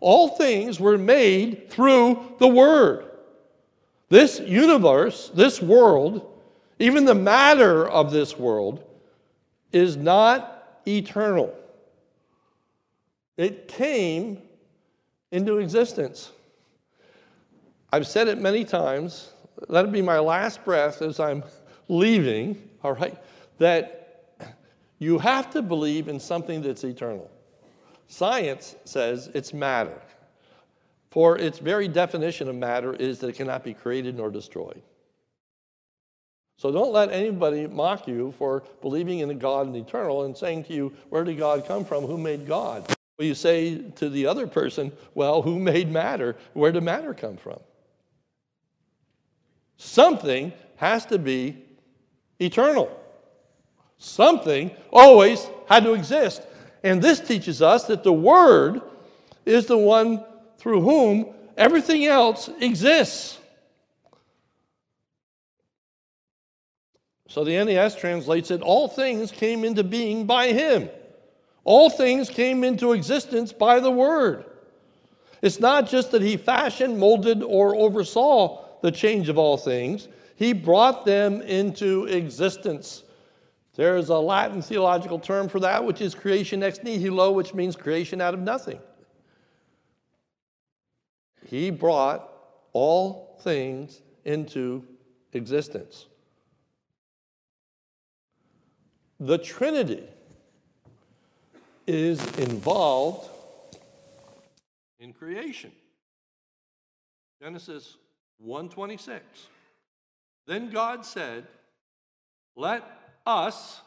All 0.00 0.28
things 0.28 0.78
were 0.78 0.98
made 0.98 1.70
through 1.70 2.34
the 2.38 2.48
Word. 2.48 3.10
This 4.08 4.38
universe, 4.38 5.30
this 5.34 5.60
world, 5.60 6.32
even 6.78 7.04
the 7.04 7.14
matter 7.14 7.88
of 7.88 8.12
this 8.12 8.38
world, 8.38 8.84
is 9.72 9.96
not 9.96 10.80
eternal. 10.86 11.52
It 13.36 13.66
came 13.66 14.40
into 15.32 15.58
existence. 15.58 16.30
I've 17.92 18.06
said 18.06 18.28
it 18.28 18.38
many 18.40 18.64
times. 18.64 19.32
That'll 19.68 19.90
be 19.90 20.02
my 20.02 20.18
last 20.18 20.64
breath 20.64 21.02
as 21.02 21.20
I'm 21.20 21.42
leaving, 21.88 22.68
all 22.82 22.94
right? 22.94 23.16
That 23.58 24.06
you 24.98 25.18
have 25.18 25.50
to 25.50 25.62
believe 25.62 26.08
in 26.08 26.18
something 26.18 26.62
that's 26.62 26.84
eternal. 26.84 27.30
Science 28.08 28.76
says 28.84 29.30
it's 29.34 29.52
matter, 29.52 30.00
for 31.10 31.38
its 31.38 31.58
very 31.58 31.88
definition 31.88 32.48
of 32.48 32.54
matter 32.54 32.94
is 32.94 33.18
that 33.20 33.28
it 33.28 33.34
cannot 33.34 33.64
be 33.64 33.74
created 33.74 34.16
nor 34.16 34.30
destroyed. 34.30 34.82
So 36.58 36.72
don't 36.72 36.92
let 36.92 37.10
anybody 37.12 37.66
mock 37.66 38.08
you 38.08 38.32
for 38.38 38.62
believing 38.80 39.18
in 39.18 39.30
a 39.30 39.34
God 39.34 39.66
and 39.66 39.76
eternal 39.76 40.24
and 40.24 40.36
saying 40.36 40.64
to 40.64 40.72
you, 40.72 40.92
Where 41.10 41.24
did 41.24 41.36
God 41.36 41.66
come 41.66 41.84
from? 41.84 42.04
Who 42.06 42.16
made 42.16 42.46
God? 42.46 42.86
Well, 43.18 43.28
you 43.28 43.34
say 43.34 43.78
to 43.96 44.08
the 44.08 44.26
other 44.26 44.46
person, 44.46 44.92
Well, 45.14 45.42
who 45.42 45.58
made 45.58 45.90
matter? 45.90 46.36
Where 46.54 46.72
did 46.72 46.82
matter 46.82 47.12
come 47.12 47.36
from? 47.36 47.60
Something 49.76 50.52
has 50.76 51.06
to 51.06 51.18
be 51.18 51.56
eternal. 52.38 52.90
Something 53.98 54.70
always 54.92 55.46
had 55.68 55.84
to 55.84 55.94
exist. 55.94 56.42
And 56.82 57.02
this 57.02 57.20
teaches 57.20 57.62
us 57.62 57.84
that 57.84 58.04
the 58.04 58.12
Word 58.12 58.82
is 59.44 59.66
the 59.66 59.78
one 59.78 60.24
through 60.58 60.82
whom 60.82 61.34
everything 61.56 62.06
else 62.06 62.48
exists. 62.60 63.38
So 67.28 67.44
the 67.44 67.62
NAS 67.64 67.96
translates 67.96 68.50
it 68.50 68.62
all 68.62 68.88
things 68.88 69.30
came 69.30 69.64
into 69.64 69.84
being 69.84 70.26
by 70.26 70.52
Him. 70.52 70.88
All 71.64 71.90
things 71.90 72.30
came 72.30 72.64
into 72.64 72.92
existence 72.92 73.52
by 73.52 73.80
the 73.80 73.90
Word. 73.90 74.44
It's 75.42 75.60
not 75.60 75.88
just 75.88 76.12
that 76.12 76.22
He 76.22 76.36
fashioned, 76.36 76.98
molded, 76.98 77.42
or 77.42 77.74
oversaw 77.74 78.65
the 78.82 78.90
change 78.90 79.28
of 79.28 79.38
all 79.38 79.56
things, 79.56 80.08
he 80.36 80.52
brought 80.52 81.04
them 81.04 81.40
into 81.42 82.04
existence. 82.04 83.02
There 83.74 83.96
is 83.96 84.08
a 84.08 84.18
Latin 84.18 84.62
theological 84.62 85.18
term 85.18 85.48
for 85.48 85.60
that, 85.60 85.84
which 85.84 86.00
is 86.00 86.14
creation 86.14 86.62
ex 86.62 86.82
nihilo, 86.82 87.32
which 87.32 87.54
means 87.54 87.76
creation 87.76 88.20
out 88.20 88.34
of 88.34 88.40
nothing. 88.40 88.78
He 91.46 91.70
brought 91.70 92.28
all 92.72 93.38
things 93.42 94.02
into 94.24 94.84
existence. 95.32 96.06
The 99.20 99.38
Trinity 99.38 100.04
is 101.86 102.20
involved 102.38 103.30
in 104.98 105.12
creation. 105.12 105.72
Genesis 107.40 107.96
126. 108.38 109.22
Then 110.46 110.70
God 110.70 111.04
said, 111.04 111.46
Let 112.56 112.84
us 113.26 113.80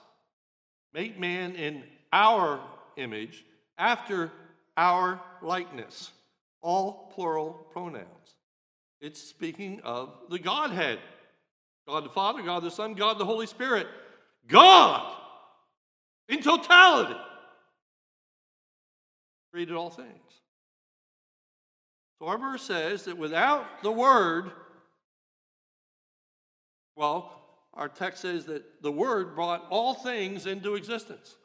make 0.94 1.20
man 1.20 1.56
in 1.56 1.84
our 2.12 2.60
image, 2.98 3.46
after 3.78 4.32
our 4.76 5.22
likeness. 5.42 6.12
All 6.62 7.12
plural 7.16 7.68
pronouns. 7.72 8.06
It's 9.00 9.22
speaking 9.22 9.80
of 9.84 10.14
the 10.30 10.40
Godhead 10.40 11.00
God 11.90 12.06
the 12.06 12.10
Father, 12.10 12.44
God 12.44 12.62
the 12.62 12.70
Son, 12.70 12.94
God 12.94 13.18
the 13.18 13.26
Holy 13.26 13.48
Spirit. 13.48 13.88
God 14.48 15.12
in 16.28 16.40
totality 16.42 17.20
created 19.52 19.76
all 19.76 19.90
things. 19.90 20.08
Verse 22.22 22.64
says 22.64 23.04
that 23.04 23.18
without 23.18 23.82
the 23.82 23.92
Word, 23.92 24.52
well, 26.96 27.34
our 27.74 27.88
text 27.88 28.22
says 28.22 28.46
that 28.46 28.82
the 28.82 28.92
Word 28.92 29.36
brought 29.36 29.66
all 29.70 29.94
things 29.94 30.46
into 30.46 30.76
existence, 30.76 31.36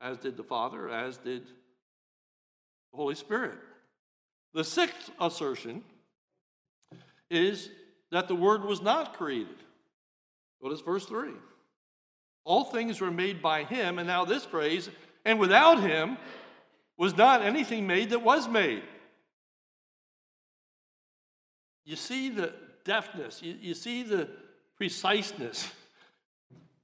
as 0.00 0.18
did 0.18 0.36
the 0.36 0.44
Father, 0.44 0.88
as 0.88 1.16
did 1.18 1.46
the 1.46 2.96
Holy 2.96 3.16
Spirit. 3.16 3.58
The 4.54 4.64
sixth 4.64 5.10
assertion 5.20 5.82
is 7.30 7.70
that 8.12 8.28
the 8.28 8.36
Word 8.36 8.64
was 8.64 8.80
not 8.80 9.14
created. 9.14 9.56
Notice 10.62 10.80
verse 10.80 11.06
3. 11.06 11.30
All 12.44 12.64
things 12.64 13.00
were 13.00 13.10
made 13.10 13.42
by 13.42 13.64
Him, 13.64 13.98
and 13.98 14.06
now 14.06 14.24
this 14.24 14.44
phrase, 14.44 14.88
and 15.24 15.38
without 15.40 15.82
Him 15.82 16.16
was 16.96 17.16
not 17.16 17.42
anything 17.42 17.86
made 17.86 18.10
that 18.10 18.22
was 18.22 18.48
made. 18.48 18.82
You 21.88 21.96
see 21.96 22.28
the 22.28 22.52
deftness, 22.84 23.40
you, 23.42 23.56
you 23.58 23.72
see 23.72 24.02
the 24.02 24.28
preciseness, 24.76 25.72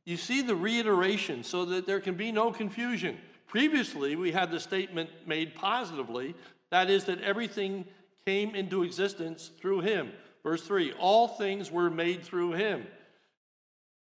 you 0.07 0.17
see 0.17 0.41
the 0.41 0.57
reiteration 0.57 1.45
so 1.45 1.67
that 1.67 1.87
there 1.87 2.01
can 2.01 2.15
be 2.15 2.33
no 2.33 2.51
confusion. 2.51 3.19
Previously, 3.47 4.17
we 4.17 4.33
had 4.33 4.51
the 4.51 4.59
statement 4.59 5.11
made 5.27 5.55
positively 5.55 6.35
that 6.71 6.89
is, 6.89 7.05
that 7.05 7.21
everything 7.21 7.85
came 8.25 8.55
into 8.55 8.83
existence 8.83 9.51
through 9.61 9.81
him. 9.81 10.11
Verse 10.43 10.63
3 10.63 10.95
all 10.99 11.29
things 11.29 11.71
were 11.71 11.91
made 11.91 12.23
through 12.23 12.53
him. 12.53 12.87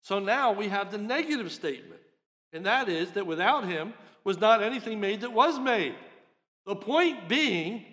So 0.01 0.19
now 0.19 0.53
we 0.53 0.69
have 0.69 0.91
the 0.91 0.97
negative 0.97 1.53
statement, 1.53 2.01
and 2.55 2.65
that 2.65 2.89
is 2.89 3.11
that 3.11 3.27
without 3.27 3.67
him 3.67 3.93
was 4.25 4.41
not 4.41 4.63
anything 4.63 5.01
made 5.01 5.21
that 5.21 5.35
was 5.35 5.59
made. 5.59 5.95
The 6.65 6.77
point 6.77 7.29
being 7.29 7.85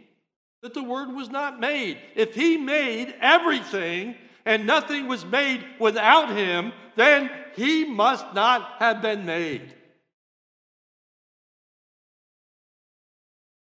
that 0.62 0.74
the 0.74 0.84
word 0.84 1.13
was 1.13 1.30
not 1.30 1.60
made. 1.60 1.98
If 2.15 2.34
he 2.36 2.58
made 2.58 3.13
everything 3.22 4.15
and 4.46 4.65
nothing 4.65 5.08
was 5.08 5.26
made 5.26 5.63
without 5.80 6.36
him, 6.36 6.74
then 6.96 7.30
he 7.56 7.86
must 7.86 8.34
not 8.34 8.76
have 8.80 9.02
been 9.02 9.26
made. 9.26 9.74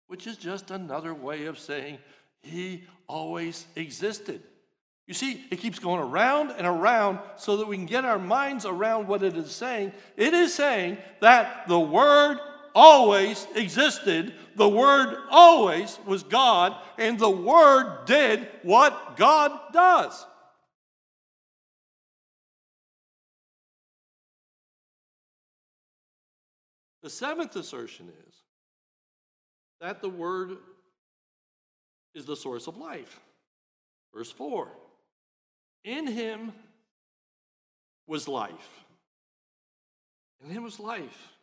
Which 0.08 0.28
is 0.28 0.38
just 0.38 0.72
another 0.72 1.14
way 1.14 1.46
of 1.46 1.60
saying 1.60 1.98
he 2.42 2.84
always 3.08 3.66
existed. 3.76 4.42
You 5.08 5.14
see, 5.14 5.46
it 5.52 5.58
keeps 5.58 5.78
going 5.78 6.02
around 6.02 6.52
and 6.52 6.66
around 6.66 7.20
so 7.36 7.58
that 7.58 7.68
we 7.68 7.78
can 7.78 7.86
get 7.86 8.06
our 8.06 8.18
minds 8.18 8.66
around 8.66 9.08
what 9.08 9.22
it 9.22 9.38
is 9.38 9.52
saying. 9.52 9.92
It 10.18 10.34
is 10.34 10.54
saying 10.54 10.98
that 11.22 11.68
the 11.68 11.80
Word 11.80 12.40
always 12.76 13.48
existed, 13.56 14.34
the 14.56 14.70
Word 14.70 15.18
always 15.32 15.98
was 16.06 16.22
God, 16.22 16.76
and 16.98 17.18
the 17.18 17.30
Word 17.30 18.06
did 18.06 18.48
what 18.62 19.16
God 19.16 19.52
does. 19.72 20.26
The 27.02 27.10
seventh 27.10 27.56
assertion 27.56 28.10
is 28.28 28.36
that 29.80 30.02
the 30.02 30.10
Word 30.10 30.58
is 32.16 32.26
the 32.26 32.36
source 32.36 32.68
of 32.68 32.78
life. 32.78 33.20
Verse 34.14 34.32
4 34.32 34.70
In 35.84 36.08
him 36.08 36.54
was 38.08 38.28
life. 38.28 38.86
In 40.44 40.50
him 40.50 40.64
was 40.64 40.80
life. 40.80 41.35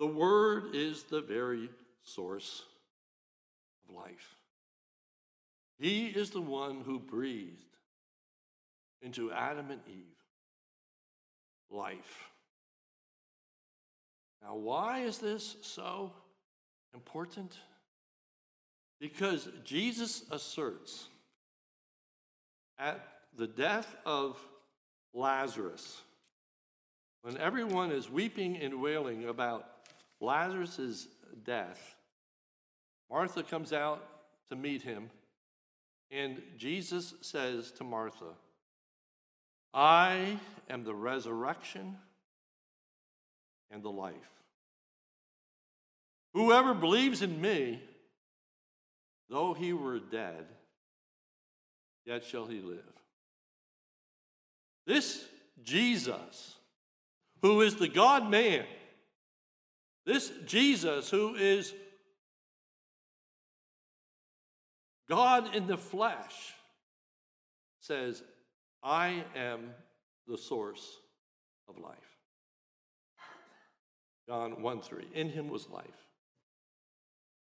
The 0.00 0.06
Word 0.06 0.74
is 0.74 1.02
the 1.02 1.20
very 1.20 1.68
source 2.02 2.62
of 3.86 3.94
life. 3.94 4.34
He 5.78 6.06
is 6.06 6.30
the 6.30 6.40
one 6.40 6.80
who 6.80 6.98
breathed 6.98 7.76
into 9.02 9.30
Adam 9.30 9.70
and 9.70 9.82
Eve 9.86 10.16
life. 11.70 12.30
Now, 14.42 14.54
why 14.54 15.00
is 15.00 15.18
this 15.18 15.56
so 15.60 16.14
important? 16.94 17.58
Because 18.98 19.50
Jesus 19.64 20.24
asserts 20.30 21.08
at 22.78 23.06
the 23.36 23.46
death 23.46 23.94
of 24.06 24.38
Lazarus, 25.12 26.00
when 27.20 27.36
everyone 27.36 27.92
is 27.92 28.10
weeping 28.10 28.56
and 28.56 28.80
wailing 28.80 29.28
about 29.28 29.69
Lazarus' 30.20 31.08
death, 31.44 31.96
Martha 33.10 33.42
comes 33.42 33.72
out 33.72 34.04
to 34.48 34.56
meet 34.56 34.82
him, 34.82 35.10
and 36.10 36.42
Jesus 36.56 37.14
says 37.20 37.70
to 37.72 37.84
Martha, 37.84 38.34
I 39.72 40.38
am 40.68 40.84
the 40.84 40.94
resurrection 40.94 41.96
and 43.70 43.82
the 43.82 43.90
life. 43.90 44.14
Whoever 46.34 46.74
believes 46.74 47.22
in 47.22 47.40
me, 47.40 47.80
though 49.28 49.54
he 49.54 49.72
were 49.72 49.98
dead, 49.98 50.46
yet 52.04 52.24
shall 52.24 52.46
he 52.46 52.60
live. 52.60 52.78
This 54.86 55.24
Jesus, 55.62 56.56
who 57.42 57.60
is 57.60 57.76
the 57.76 57.88
God 57.88 58.28
man, 58.28 58.64
this 60.10 60.32
Jesus, 60.44 61.08
who 61.08 61.36
is 61.36 61.72
God 65.08 65.54
in 65.54 65.68
the 65.68 65.76
flesh, 65.76 66.54
says, 67.78 68.20
I 68.82 69.24
am 69.36 69.70
the 70.26 70.36
source 70.36 70.98
of 71.68 71.78
life. 71.78 71.94
John 74.28 74.62
1 74.62 74.80
3. 74.80 75.04
In 75.14 75.28
him 75.28 75.48
was 75.48 75.68
life. 75.70 75.84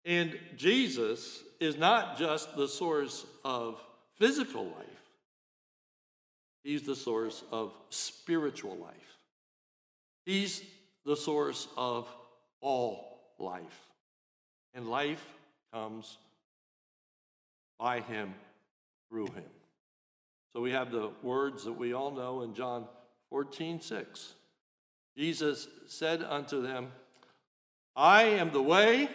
And 0.06 0.40
Jesus 0.56 1.44
is 1.60 1.78
not 1.78 2.18
just 2.18 2.56
the 2.56 2.70
source 2.70 3.26
of 3.44 3.84
physical 4.18 4.64
life, 4.64 5.12
he's 6.64 6.84
the 6.84 6.96
source 6.96 7.44
of 7.52 7.74
spiritual 7.90 8.78
life. 8.78 9.18
He's 10.26 10.64
the 11.06 11.18
source 11.18 11.68
of 11.76 12.08
all 12.64 13.20
life. 13.38 13.88
And 14.74 14.90
life 14.90 15.24
comes 15.72 16.18
by 17.78 18.00
him, 18.00 18.34
through 19.10 19.28
him. 19.28 19.44
So 20.54 20.62
we 20.62 20.72
have 20.72 20.92
the 20.92 21.12
words 21.22 21.66
that 21.66 21.74
we 21.74 21.94
all 21.94 22.12
know 22.12 22.42
in 22.42 22.56
John 22.56 22.86
14 23.30 23.82
6. 23.82 24.34
Jesus 25.16 25.68
said 25.88 26.24
unto 26.24 26.62
them, 26.62 26.92
I 27.96 28.24
am 28.24 28.52
the 28.52 28.64
way, 28.64 29.10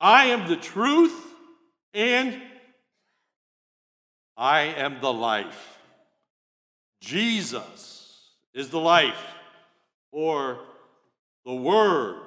I 0.00 0.26
am 0.26 0.48
the 0.48 0.56
truth, 0.56 1.14
and 1.94 2.40
I 4.36 4.62
am 4.62 5.00
the 5.00 5.12
life. 5.12 5.78
Jesus 7.00 8.30
is 8.54 8.70
the 8.70 8.80
life, 8.80 9.22
or 10.10 10.58
the 11.44 11.54
Word 11.54 12.26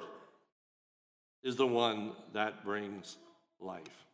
is 1.42 1.56
the 1.56 1.66
one 1.66 2.12
that 2.32 2.64
brings 2.64 3.16
life. 3.60 4.06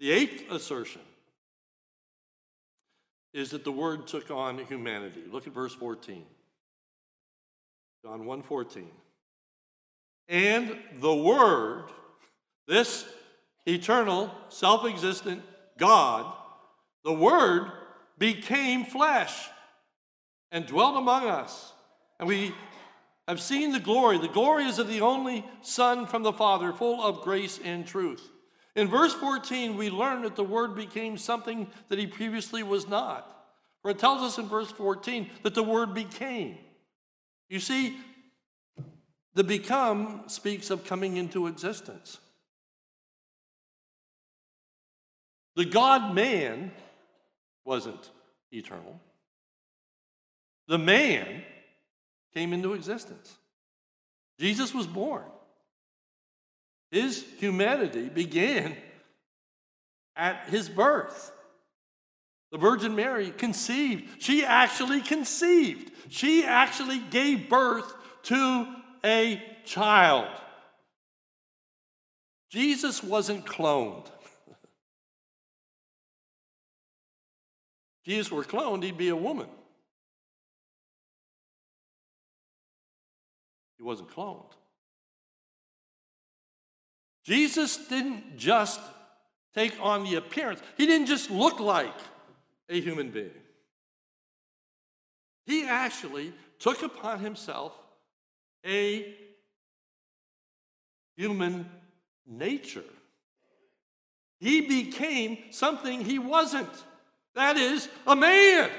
The 0.00 0.10
eighth 0.10 0.50
assertion 0.50 1.02
is 3.32 3.50
that 3.50 3.64
the 3.64 3.72
Word 3.72 4.06
took 4.06 4.30
on 4.30 4.58
humanity. 4.58 5.22
Look 5.30 5.46
at 5.46 5.52
verse 5.52 5.74
14. 5.74 6.24
John 8.04 8.26
1:14. 8.26 8.90
And 10.28 10.78
the 11.00 11.14
word, 11.14 11.90
this 12.66 13.06
eternal, 13.66 14.30
self-existent 14.50 15.42
God, 15.78 16.32
the 17.02 17.12
word 17.12 17.70
became 18.18 18.84
flesh 18.84 19.48
and 20.50 20.66
dwelt 20.66 20.96
among 20.96 21.28
us. 21.28 21.72
And 22.18 22.28
we 22.28 22.54
have 23.26 23.40
seen 23.40 23.72
the 23.72 23.80
glory. 23.80 24.18
The 24.18 24.28
glory 24.28 24.64
is 24.64 24.78
of 24.78 24.88
the 24.88 25.00
only 25.00 25.44
Son 25.62 26.06
from 26.06 26.22
the 26.22 26.32
Father, 26.32 26.72
full 26.72 27.02
of 27.02 27.22
grace 27.22 27.58
and 27.62 27.86
truth. 27.86 28.30
In 28.76 28.88
verse 28.88 29.14
14, 29.14 29.76
we 29.76 29.88
learn 29.88 30.22
that 30.22 30.36
the 30.36 30.44
Word 30.44 30.74
became 30.74 31.16
something 31.16 31.68
that 31.88 31.98
he 31.98 32.06
previously 32.06 32.62
was 32.62 32.88
not. 32.88 33.30
For 33.82 33.90
it 33.90 33.98
tells 33.98 34.22
us 34.22 34.38
in 34.38 34.46
verse 34.46 34.70
14 34.72 35.30
that 35.42 35.54
the 35.54 35.62
Word 35.62 35.94
became. 35.94 36.58
You 37.48 37.60
see, 37.60 37.96
the 39.34 39.44
become 39.44 40.24
speaks 40.26 40.70
of 40.70 40.84
coming 40.84 41.16
into 41.16 41.46
existence. 41.46 42.18
The 45.56 45.64
God 45.64 46.14
man 46.14 46.72
wasn't 47.64 48.10
eternal, 48.50 49.00
the 50.66 50.78
man 50.78 51.42
came 52.34 52.52
into 52.52 52.74
existence. 52.74 53.36
Jesus 54.38 54.74
was 54.74 54.86
born. 54.86 55.24
His 56.90 57.24
humanity 57.38 58.08
began 58.08 58.76
at 60.16 60.48
his 60.48 60.68
birth. 60.68 61.32
The 62.52 62.58
Virgin 62.58 62.94
Mary 62.94 63.30
conceived. 63.30 64.22
She 64.22 64.44
actually 64.44 65.00
conceived. 65.00 65.90
She 66.08 66.44
actually 66.44 66.98
gave 66.98 67.48
birth 67.48 67.92
to 68.24 68.66
a 69.04 69.42
child. 69.64 70.28
Jesus 72.50 73.02
wasn't 73.02 73.44
cloned. 73.44 74.06
Jesus 78.06 78.30
were 78.30 78.44
cloned, 78.44 78.84
he'd 78.84 78.96
be 78.96 79.08
a 79.08 79.16
woman. 79.16 79.48
He 83.84 83.86
wasn't 83.86 84.08
cloned. 84.08 84.50
Jesus 87.22 87.76
didn't 87.76 88.38
just 88.38 88.80
take 89.54 89.74
on 89.78 90.04
the 90.04 90.14
appearance, 90.14 90.62
he 90.78 90.86
didn't 90.86 91.06
just 91.06 91.30
look 91.30 91.60
like 91.60 91.92
a 92.70 92.80
human 92.80 93.10
being. 93.10 93.42
He 95.44 95.66
actually 95.66 96.32
took 96.58 96.82
upon 96.82 97.18
himself 97.18 97.74
a 98.64 99.14
human 101.14 101.68
nature. 102.26 102.90
He 104.40 104.62
became 104.62 105.36
something 105.50 106.02
he 106.02 106.18
wasn't. 106.18 106.72
That 107.34 107.58
is, 107.58 107.86
a 108.06 108.16
man. 108.16 108.70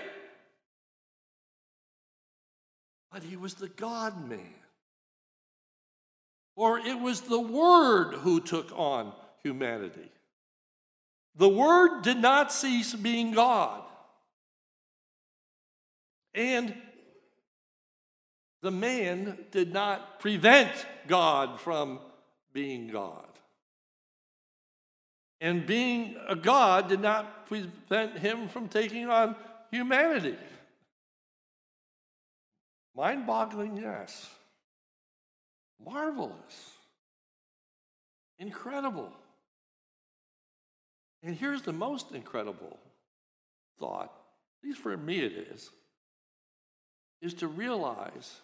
But 3.12 3.22
he 3.22 3.36
was 3.36 3.54
the 3.54 3.70
God 3.70 4.28
man. 4.28 4.65
Or 6.56 6.80
it 6.80 7.00
was 7.00 7.22
the 7.22 7.40
Word 7.40 8.16
who 8.16 8.40
took 8.40 8.72
on 8.78 9.12
humanity. 9.44 10.10
The 11.36 11.50
Word 11.50 12.02
did 12.02 12.18
not 12.18 12.52
cease 12.52 12.94
being 12.94 13.32
God. 13.32 13.82
And 16.34 16.74
the 18.62 18.72
man 18.72 19.38
did 19.52 19.74
not 19.74 20.20
prevent 20.20 20.72
God 21.08 21.60
from 21.60 22.00
being 22.54 22.88
God. 22.88 23.28
And 25.42 25.66
being 25.66 26.16
a 26.28 26.36
God 26.36 26.88
did 26.88 27.02
not 27.02 27.48
prevent 27.48 28.18
him 28.18 28.48
from 28.48 28.70
taking 28.70 29.08
on 29.10 29.36
humanity. 29.72 30.38
Mind 32.96 33.28
boggling, 33.28 33.78
yes. 33.78 34.30
Marvelous. 35.84 36.72
Incredible. 38.38 39.12
And 41.24 41.36
here's 41.36 41.62
the 41.64 41.74
most 41.74 42.12
incredible 42.12 42.78
thought, 43.80 44.14
at 44.62 44.68
least 44.68 44.80
for 44.80 44.96
me 44.96 45.20
it 45.20 45.34
is, 45.52 45.72
is 47.22 47.34
to 47.36 47.48
realize 47.48 48.42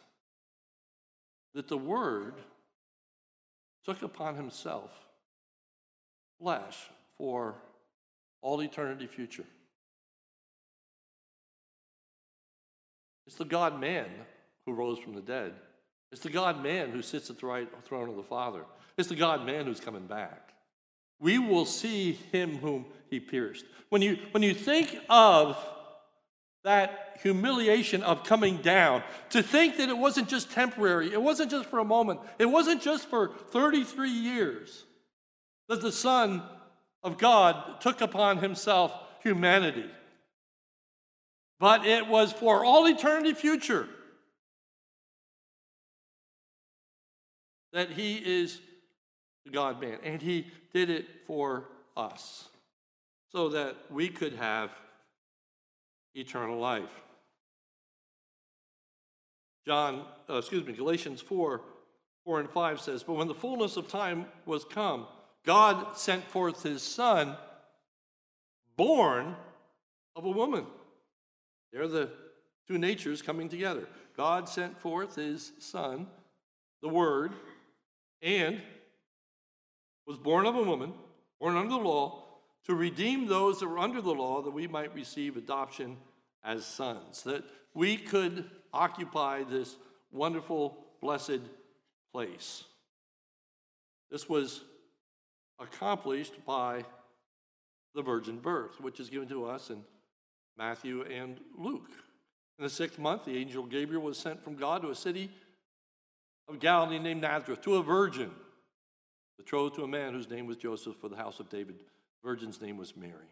that 1.53 1.67
the 1.67 1.77
Word 1.77 2.36
took 3.86 4.01
upon 4.01 4.36
himself 4.36 4.91
flesh 6.39 6.89
for 7.17 7.55
all 8.41 8.61
eternity 8.61 9.07
future. 9.07 9.45
It's 13.27 13.36
the 13.36 13.45
God 13.45 13.79
man 13.79 14.07
who 14.65 14.73
rose 14.73 14.97
from 14.99 15.13
the 15.13 15.21
dead. 15.21 15.53
It's 16.12 16.22
the 16.22 16.30
God 16.30 16.62
man 16.62 16.91
who 16.91 17.01
sits 17.01 17.30
at 17.30 17.39
the 17.39 17.45
right 17.45 17.70
throne 17.86 18.09
of 18.09 18.16
the 18.16 18.24
Father. 18.24 18.64
It's 18.97 19.09
the 19.09 19.16
God 19.16 19.45
man 19.45 19.66
who's 19.66 19.80
coming 19.80 20.07
back 20.07 20.51
we 21.22 21.38
will 21.38 21.66
see 21.66 22.14
him 22.32 22.57
whom 22.57 22.86
he 23.09 23.20
pierced. 23.20 23.64
When 23.89 24.01
you, 24.01 24.18
when 24.32 24.43
you 24.43 24.53
think 24.53 24.97
of 25.07 25.55
that 26.64 27.20
humiliation 27.22 28.01
of 28.01 28.24
coming 28.24 28.57
down, 28.57 29.03
to 29.30 29.43
think 29.43 29.78
that 29.78 29.89
it 29.89 29.97
wasn't 29.97 30.28
just 30.28 30.51
temporary, 30.51 31.14
it 31.14 31.22
wasn't 31.22 31.51
just 31.51 31.70
for 31.70 31.80
a 31.80 31.86
moment, 31.86 32.20
it 32.39 32.47
wasn't 32.47 32.82
just 32.82 33.07
for 33.07 33.30
33 33.51 34.09
years 34.09 34.84
that 35.70 35.82
the 35.82 35.91
Son 35.91 36.41
of 37.03 37.18
God 37.18 37.80
took 37.82 38.01
upon 38.01 38.39
himself 38.39 38.91
humanity, 39.22 39.89
but 41.59 41.86
it 41.86 42.07
was 42.07 42.34
for 42.34 42.66
all 42.66 42.88
eternity 42.88 43.34
future 43.34 43.88
that 47.74 47.91
he 47.91 48.15
is 48.15 48.59
the 49.45 49.51
God 49.51 49.82
man. 49.82 49.97
And 50.03 50.22
he 50.22 50.47
did 50.74 50.89
it 50.89 51.05
for 51.26 51.65
us 51.95 52.47
so 53.32 53.49
that 53.49 53.76
we 53.89 54.09
could 54.09 54.34
have 54.34 54.72
eternal 56.13 56.59
life. 56.59 56.91
John, 59.65 60.05
uh, 60.30 60.38
excuse 60.38 60.65
me, 60.65 60.74
Galatians 60.74 61.22
4 61.22 61.61
4 62.24 62.39
and 62.39 62.49
5 62.49 62.80
says, 62.80 63.03
But 63.03 63.13
when 63.13 63.28
the 63.28 63.34
fullness 63.34 63.78
of 63.78 63.88
time 63.88 64.26
was 64.45 64.63
come, 64.63 65.07
God 65.43 65.97
sent 65.97 66.24
forth 66.24 66.61
his 66.61 66.84
son, 66.84 67.36
born 68.78 69.36
of 70.15 70.26
a 70.26 70.30
woman. 70.30 70.65
They're 71.74 71.88
the 71.88 72.09
two 72.67 72.78
natures 72.78 73.22
coming 73.22 73.49
together. 73.49 73.88
God 74.15 74.47
sent 74.47 74.80
forth 74.80 75.15
his 75.15 75.51
son, 75.59 76.07
the 76.82 76.89
Word, 76.89 77.32
and 78.22 78.61
was 80.05 80.17
born 80.17 80.45
of 80.45 80.55
a 80.55 80.63
woman, 80.63 80.93
born 81.39 81.55
under 81.55 81.69
the 81.69 81.78
law, 81.78 82.24
to 82.65 82.76
redeem 82.76 83.28
those 83.28 83.59
that 83.59 83.67
were 83.67 83.80
under 83.80 84.01
the 84.01 84.13
law, 84.13 84.41
that 84.41 84.51
we 84.51 84.67
might 84.67 84.93
receive 84.93 85.38
adoption 85.38 85.97
as 86.43 86.65
sons, 86.65 87.24
that 87.24 87.43
we 87.74 87.97
could 87.97 88.49
occupy 88.74 89.43
this 89.43 89.76
wonderful, 90.11 90.86
blessed 91.01 91.41
place. 92.11 92.65
This 94.11 94.28
was 94.28 94.61
accomplished 95.59 96.45
by 96.45 96.84
the 97.95 98.01
virgin 98.01 98.39
birth, 98.39 98.80
which 98.82 98.99
is 98.99 99.09
given 99.09 99.28
to 99.30 99.45
us 99.45 99.69
in 99.69 99.84
Matthew 100.57 101.03
and 101.03 101.39
Luke. 101.57 101.89
In 102.57 102.63
the 102.63 102.69
sixth 102.69 102.99
month, 102.99 103.26
the 103.26 103.38
angel 103.38 103.65
Gabriel 103.65 104.03
was 104.03 104.17
sent 104.17 104.43
from 104.43 104.55
God 104.55 104.82
to 104.82 104.89
a 104.89 104.95
city 104.95 105.32
of 106.51 106.59
Galilee 106.59 106.99
named 106.99 107.21
Nazareth, 107.21 107.61
to 107.61 107.75
a 107.75 107.83
virgin 107.83 108.31
betrothed 109.37 109.75
to 109.75 109.83
a 109.83 109.87
man 109.87 110.13
whose 110.13 110.29
name 110.29 110.45
was 110.45 110.57
Joseph 110.57 110.95
for 110.97 111.09
the 111.09 111.15
house 111.15 111.39
of 111.39 111.49
David. 111.49 111.79
The 111.79 112.27
virgin's 112.27 112.61
name 112.61 112.77
was 112.77 112.95
Mary. 112.95 113.31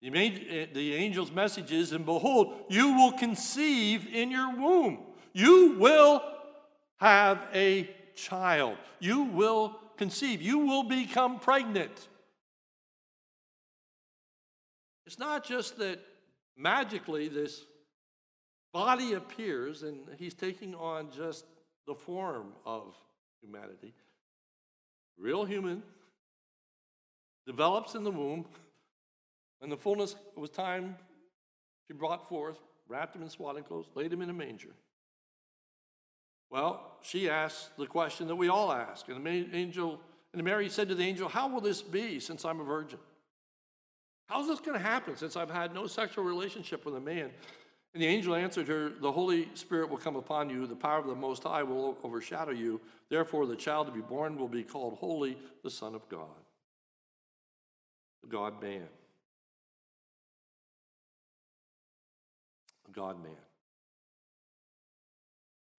The, 0.00 0.10
eh, 0.10 0.66
the 0.72 0.96
angel's 0.96 1.30
message 1.30 1.72
is, 1.72 1.92
and 1.92 2.04
behold, 2.04 2.54
you 2.68 2.94
will 2.94 3.12
conceive 3.12 4.06
in 4.12 4.30
your 4.30 4.54
womb. 4.56 4.98
You 5.32 5.76
will 5.78 6.22
have 6.96 7.42
a 7.52 7.90
child. 8.14 8.78
You 9.00 9.24
will 9.24 9.78
conceive. 9.96 10.40
You 10.40 10.58
will 10.60 10.84
become 10.84 11.38
pregnant. 11.38 12.08
It's 15.06 15.18
not 15.18 15.44
just 15.44 15.78
that 15.78 16.00
magically 16.56 17.28
this 17.28 17.62
body 18.72 19.12
appears 19.12 19.82
and 19.82 20.00
he's 20.18 20.34
taking 20.34 20.74
on 20.74 21.10
just 21.10 21.44
the 21.86 21.94
form 21.94 22.52
of 22.64 22.94
humanity 23.40 23.94
real 25.18 25.44
human, 25.44 25.82
develops 27.46 27.94
in 27.94 28.04
the 28.04 28.10
womb. 28.10 28.44
When 29.58 29.70
the 29.70 29.76
fullness 29.76 30.14
was 30.36 30.50
time, 30.50 30.96
she 31.86 31.94
brought 31.94 32.28
forth, 32.28 32.58
wrapped 32.88 33.16
him 33.16 33.22
in 33.22 33.30
swaddling 33.30 33.64
clothes, 33.64 33.86
laid 33.94 34.12
him 34.12 34.22
in 34.22 34.30
a 34.30 34.34
manger. 34.34 34.74
Well, 36.50 36.98
she 37.02 37.28
asked 37.28 37.76
the 37.76 37.86
question 37.86 38.28
that 38.28 38.36
we 38.36 38.48
all 38.48 38.70
ask. 38.70 39.08
And 39.08 39.24
the 39.24 39.56
angel, 39.56 40.00
and 40.32 40.44
Mary 40.44 40.68
said 40.68 40.88
to 40.88 40.94
the 40.94 41.02
angel, 41.02 41.28
How 41.28 41.48
will 41.48 41.60
this 41.60 41.82
be 41.82 42.20
since 42.20 42.44
I'm 42.44 42.60
a 42.60 42.64
virgin? 42.64 42.98
How's 44.26 44.46
this 44.46 44.60
going 44.60 44.76
to 44.76 44.84
happen 44.84 45.16
since 45.16 45.36
I've 45.36 45.50
had 45.50 45.72
no 45.72 45.86
sexual 45.86 46.24
relationship 46.24 46.84
with 46.84 46.96
a 46.96 47.00
man? 47.00 47.30
And 47.96 48.02
the 48.02 48.08
angel 48.08 48.34
answered 48.34 48.68
her, 48.68 48.90
The 48.90 49.10
Holy 49.10 49.48
Spirit 49.54 49.88
will 49.88 49.96
come 49.96 50.16
upon 50.16 50.50
you, 50.50 50.66
the 50.66 50.76
power 50.76 50.98
of 50.98 51.06
the 51.06 51.14
Most 51.14 51.44
High 51.44 51.62
will 51.62 51.96
overshadow 52.04 52.52
you. 52.52 52.78
Therefore, 53.08 53.46
the 53.46 53.56
child 53.56 53.86
to 53.86 53.92
be 53.94 54.02
born 54.02 54.36
will 54.36 54.48
be 54.48 54.64
called 54.64 54.98
Holy, 54.98 55.38
the 55.64 55.70
Son 55.70 55.94
of 55.94 56.06
God. 56.10 56.28
The 58.20 58.28
God 58.28 58.60
man. 58.60 58.82
God 62.92 63.22
man. 63.22 63.32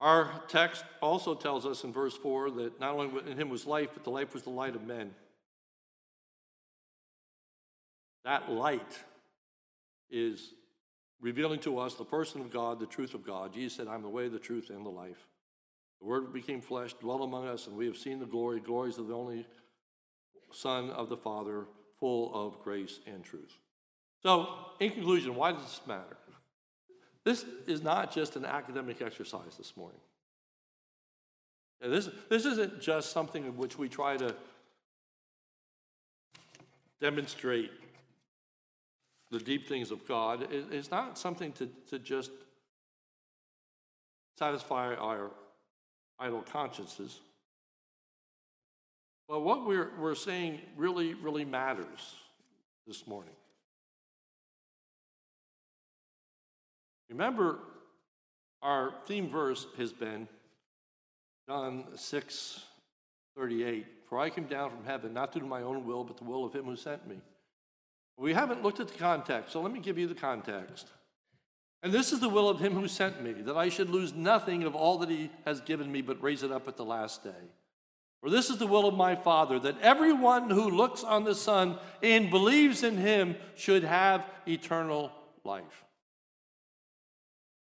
Our 0.01 0.41
text 0.47 0.85
also 1.03 1.35
tells 1.35 1.67
us 1.67 1.83
in 1.83 1.93
verse 1.93 2.17
4 2.17 2.49
that 2.49 2.79
not 2.79 2.95
only 2.95 3.31
in 3.31 3.37
him 3.37 3.49
was 3.49 3.67
life, 3.67 3.89
but 3.93 4.03
the 4.03 4.09
life 4.09 4.33
was 4.33 4.41
the 4.41 4.49
light 4.49 4.75
of 4.75 4.83
men. 4.83 5.11
That 8.25 8.51
light 8.51 9.03
is 10.09 10.55
revealing 11.21 11.59
to 11.61 11.79
us 11.79 11.95
the 11.95 12.05
person 12.05 12.41
of 12.41 12.51
God, 12.51 12.79
the 12.79 12.85
truth 12.85 13.13
of 13.13 13.25
God. 13.25 13.53
Jesus 13.53 13.77
said, 13.77 13.87
I'm 13.87 14.01
the 14.01 14.09
way, 14.09 14.27
the 14.27 14.39
truth, 14.39 14.69
and 14.69 14.85
the 14.85 14.89
life. 14.89 15.27
The 15.99 16.07
Word 16.07 16.31
became 16.31 16.61
flesh, 16.61 16.93
dwelt 16.93 17.21
among 17.21 17.47
us, 17.47 17.67
and 17.67 17.75
we 17.75 17.87
have 17.87 17.97
seen 17.97 18.19
the 18.19 18.25
glory, 18.25 18.59
glories 18.59 18.97
of 18.97 19.07
the 19.07 19.15
only 19.15 19.47
Son 20.51 20.89
of 20.91 21.09
the 21.09 21.17
Father, 21.17 21.65
full 21.99 22.31
of 22.33 22.61
grace 22.63 22.99
and 23.07 23.23
truth. 23.23 23.57
So, 24.23 24.49
in 24.79 24.91
conclusion, 24.91 25.35
why 25.35 25.51
does 25.51 25.63
this 25.63 25.81
matter? 25.87 26.17
This 27.23 27.45
is 27.65 27.81
not 27.81 28.13
just 28.13 28.35
an 28.35 28.45
academic 28.45 29.01
exercise 29.01 29.57
this 29.57 29.75
morning. 29.75 29.99
This, 31.81 32.09
this 32.29 32.45
isn't 32.45 32.81
just 32.81 33.11
something 33.11 33.43
in 33.43 33.57
which 33.57 33.77
we 33.77 33.89
try 33.89 34.17
to 34.17 34.35
demonstrate 36.99 37.71
the 39.31 39.39
deep 39.39 39.67
things 39.67 39.91
of 39.91 40.07
God. 40.07 40.47
is, 40.51 40.91
not 40.91 41.17
something 41.17 41.51
to, 41.53 41.69
to 41.89 41.99
just 41.99 42.31
satisfy 44.37 44.95
our 44.95 45.31
idle 46.19 46.41
consciences. 46.41 47.19
But 49.27 49.41
what 49.41 49.65
we're, 49.65 49.91
we're 49.99 50.15
saying 50.15 50.61
really, 50.77 51.13
really 51.13 51.43
matters 51.43 52.15
this 52.85 53.05
morning. 53.05 53.33
Remember, 57.09 57.59
our 58.61 58.93
theme 59.05 59.29
verse 59.29 59.67
has 59.77 59.91
been 59.91 60.27
John 61.47 61.85
6 61.95 62.61
38. 63.37 63.85
For 64.09 64.19
I 64.19 64.29
came 64.29 64.45
down 64.45 64.71
from 64.71 64.83
heaven, 64.85 65.13
not 65.13 65.31
to 65.33 65.39
do 65.39 65.45
my 65.45 65.61
own 65.61 65.85
will, 65.85 66.03
but 66.03 66.17
the 66.17 66.23
will 66.23 66.43
of 66.43 66.53
him 66.53 66.65
who 66.65 66.75
sent 66.75 67.07
me. 67.07 67.17
We 68.17 68.33
haven't 68.33 68.63
looked 68.63 68.79
at 68.79 68.87
the 68.87 68.97
context, 68.97 69.53
so 69.53 69.61
let 69.61 69.71
me 69.71 69.79
give 69.79 69.97
you 69.97 70.07
the 70.07 70.15
context. 70.15 70.87
And 71.83 71.93
this 71.93 72.11
is 72.11 72.19
the 72.19 72.29
will 72.29 72.49
of 72.49 72.59
him 72.59 72.73
who 72.73 72.87
sent 72.87 73.21
me, 73.21 73.33
that 73.33 73.55
I 73.55 73.69
should 73.69 73.89
lose 73.89 74.13
nothing 74.13 74.63
of 74.63 74.75
all 74.75 74.97
that 74.99 75.09
he 75.09 75.29
has 75.45 75.61
given 75.61 75.91
me, 75.91 76.01
but 76.01 76.21
raise 76.21 76.41
it 76.41 76.51
up 76.51 76.67
at 76.67 76.77
the 76.77 76.85
last 76.85 77.23
day. 77.23 77.29
For 78.21 78.31
this 78.31 78.49
is 78.49 78.57
the 78.57 78.65
will 78.65 78.87
of 78.87 78.95
my 78.95 79.15
Father, 79.15 79.59
that 79.59 79.79
everyone 79.81 80.49
who 80.49 80.71
looks 80.71 81.03
on 81.03 81.23
the 81.23 81.35
Son 81.35 81.77
and 82.01 82.31
believes 82.31 82.81
in 82.81 82.97
him 82.97 83.35
should 83.55 83.83
have 83.83 84.25
eternal 84.47 85.11
life. 85.43 85.85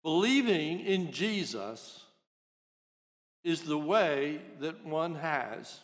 Believing 0.03 0.79
in 0.79 1.11
Jesus 1.11 2.03
is 3.43 3.61
the 3.61 3.77
way 3.77 4.41
that 4.59 4.83
one 4.83 5.15
has 5.15 5.79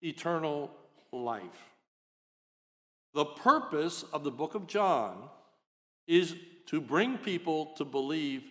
eternal 0.00 0.70
life. 1.12 1.69
The 3.14 3.24
purpose 3.24 4.04
of 4.12 4.24
the 4.24 4.30
book 4.30 4.54
of 4.54 4.66
John 4.66 5.28
is 6.06 6.34
to 6.66 6.80
bring 6.80 7.18
people 7.18 7.66
to 7.76 7.84
believe 7.84 8.44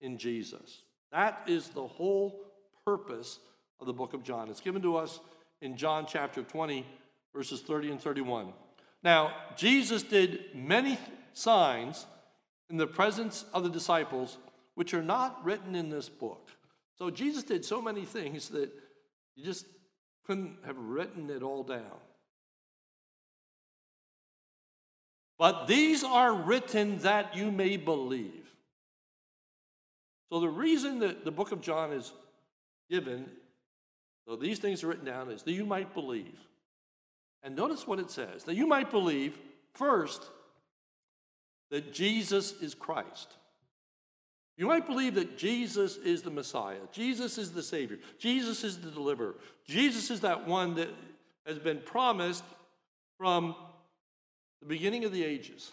in 0.00 0.18
Jesus. 0.18 0.82
That 1.10 1.42
is 1.46 1.68
the 1.68 1.86
whole 1.86 2.40
purpose 2.84 3.38
of 3.80 3.86
the 3.86 3.92
book 3.92 4.14
of 4.14 4.22
John. 4.22 4.50
It's 4.50 4.60
given 4.60 4.82
to 4.82 4.96
us 4.96 5.20
in 5.60 5.76
John 5.76 6.06
chapter 6.06 6.42
20, 6.42 6.86
verses 7.34 7.60
30 7.60 7.92
and 7.92 8.00
31. 8.00 8.52
Now, 9.02 9.32
Jesus 9.56 10.02
did 10.02 10.54
many 10.54 10.98
signs 11.32 12.06
in 12.70 12.76
the 12.76 12.86
presence 12.86 13.44
of 13.52 13.62
the 13.62 13.70
disciples, 13.70 14.38
which 14.74 14.94
are 14.94 15.02
not 15.02 15.44
written 15.44 15.74
in 15.74 15.90
this 15.90 16.08
book. 16.08 16.50
So 16.98 17.10
Jesus 17.10 17.42
did 17.42 17.64
so 17.64 17.82
many 17.82 18.04
things 18.04 18.48
that 18.50 18.70
you 19.34 19.44
just 19.44 19.66
couldn't 20.26 20.58
have 20.64 20.78
written 20.78 21.30
it 21.30 21.42
all 21.42 21.62
down. 21.62 21.98
But 25.42 25.66
these 25.66 26.04
are 26.04 26.32
written 26.32 26.98
that 26.98 27.34
you 27.34 27.50
may 27.50 27.76
believe. 27.76 28.54
So 30.30 30.38
the 30.38 30.48
reason 30.48 31.00
that 31.00 31.24
the 31.24 31.32
book 31.32 31.50
of 31.50 31.60
John 31.60 31.92
is 31.92 32.12
given, 32.88 33.28
though 34.24 34.36
these 34.36 34.60
things 34.60 34.84
are 34.84 34.86
written 34.86 35.04
down, 35.04 35.32
is 35.32 35.42
that 35.42 35.50
you 35.50 35.66
might 35.66 35.94
believe. 35.94 36.38
And 37.42 37.56
notice 37.56 37.88
what 37.88 37.98
it 37.98 38.08
says 38.08 38.44
that 38.44 38.54
you 38.54 38.68
might 38.68 38.92
believe, 38.92 39.36
first, 39.74 40.22
that 41.72 41.92
Jesus 41.92 42.52
is 42.62 42.72
Christ. 42.76 43.32
You 44.56 44.68
might 44.68 44.86
believe 44.86 45.16
that 45.16 45.36
Jesus 45.36 45.96
is 45.96 46.22
the 46.22 46.30
Messiah, 46.30 46.78
Jesus 46.92 47.36
is 47.36 47.50
the 47.50 47.64
Savior, 47.64 47.98
Jesus 48.16 48.62
is 48.62 48.78
the 48.78 48.92
deliverer, 48.92 49.34
Jesus 49.66 50.08
is 50.08 50.20
that 50.20 50.46
one 50.46 50.76
that 50.76 50.90
has 51.44 51.58
been 51.58 51.80
promised 51.80 52.44
from 53.18 53.56
the 54.62 54.68
beginning 54.68 55.04
of 55.04 55.12
the 55.12 55.24
ages. 55.24 55.72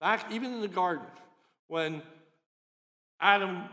Back 0.00 0.32
even 0.32 0.52
in 0.52 0.60
the 0.60 0.68
garden, 0.68 1.06
when 1.68 2.02
Adam 3.20 3.64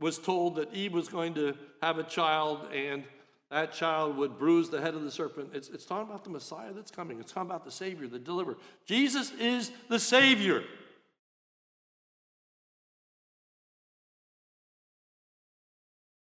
was 0.00 0.18
told 0.18 0.56
that 0.56 0.74
Eve 0.74 0.92
was 0.92 1.08
going 1.08 1.34
to 1.34 1.54
have 1.80 1.98
a 1.98 2.02
child 2.02 2.68
and 2.74 3.04
that 3.50 3.72
child 3.72 4.16
would 4.16 4.38
bruise 4.38 4.68
the 4.70 4.80
head 4.80 4.94
of 4.94 5.02
the 5.02 5.10
serpent. 5.10 5.50
It's, 5.54 5.68
it's 5.68 5.84
talking 5.84 6.08
about 6.08 6.24
the 6.24 6.30
Messiah 6.30 6.72
that's 6.74 6.90
coming. 6.90 7.20
It's 7.20 7.32
talking 7.32 7.48
about 7.48 7.64
the 7.64 7.70
Savior, 7.70 8.08
the 8.08 8.18
deliverer. 8.18 8.56
Jesus 8.84 9.32
is 9.38 9.70
the 9.88 10.00
Savior. 10.00 10.64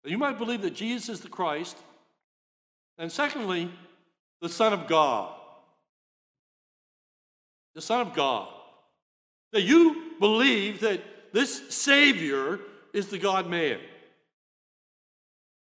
You 0.03 0.17
might 0.17 0.37
believe 0.37 0.61
that 0.63 0.75
Jesus 0.75 1.07
is 1.07 1.21
the 1.21 1.29
Christ. 1.29 1.77
And 2.97 3.09
secondly, 3.09 3.71
the 4.41 4.49
Son 4.49 4.73
of 4.73 4.87
God. 4.87 5.33
The 7.75 7.81
Son 7.81 8.07
of 8.07 8.13
God. 8.13 8.47
That 9.51 9.61
you 9.61 10.13
believe 10.19 10.81
that 10.81 11.01
this 11.33 11.73
Savior 11.73 12.59
is 12.93 13.07
the 13.07 13.17
God 13.17 13.47
man. 13.47 13.79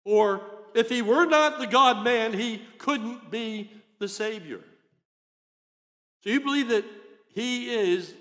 Or 0.05 0.43
if 0.75 0.89
he 0.89 1.03
were 1.03 1.27
not 1.27 1.59
the 1.59 1.67
God 1.67 2.05
man, 2.05 2.33
he 2.33 2.63
couldn't 2.79 3.31
be 3.31 3.71
the 3.99 4.09
Savior. 4.09 4.61
So 6.23 6.31
you 6.31 6.41
believe 6.41 6.69
that 6.69 6.85
he 7.29 7.75
is 7.75 8.15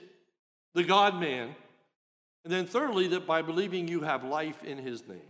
the 0.73 0.83
God 0.83 1.19
man. 1.19 1.55
And 2.43 2.53
then, 2.53 2.65
thirdly, 2.65 3.07
that 3.09 3.27
by 3.27 3.41
believing 3.41 3.87
you 3.87 4.01
have 4.01 4.23
life 4.23 4.63
in 4.63 4.77
his 4.77 5.07
name 5.07 5.21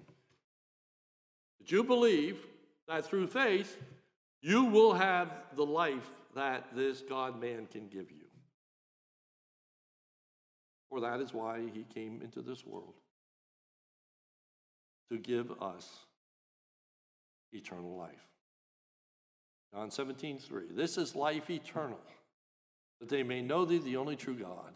that 1.60 1.72
you 1.72 1.84
believe 1.84 2.46
that 2.88 3.06
through 3.06 3.28
faith 3.28 3.78
you 4.42 4.66
will 4.66 4.94
have 4.94 5.32
the 5.56 5.66
life 5.66 6.10
that 6.36 6.68
this 6.76 7.02
God 7.02 7.40
man 7.40 7.68
can 7.72 7.88
give 7.88 8.10
you. 8.12 8.19
For 10.90 11.02
that 11.02 11.20
is 11.20 11.34
why 11.34 11.62
he 11.74 11.86
came 11.94 12.22
into 12.24 12.42
this 12.42 12.66
world 12.66 12.96
to 15.12 15.18
give 15.18 15.52
us 15.62 15.88
eternal 17.52 17.96
life. 17.96 18.28
John 19.74 19.92
17, 19.92 20.40
3. 20.40 20.64
This 20.72 20.98
is 20.98 21.16
life 21.16 21.50
eternal, 21.50 22.00
that 23.00 23.10
they 23.10 23.24
may 23.24 23.42
know 23.42 23.66
thee, 23.66 23.78
the 23.78 23.98
only 23.98 24.16
true 24.16 24.36
God, 24.36 24.74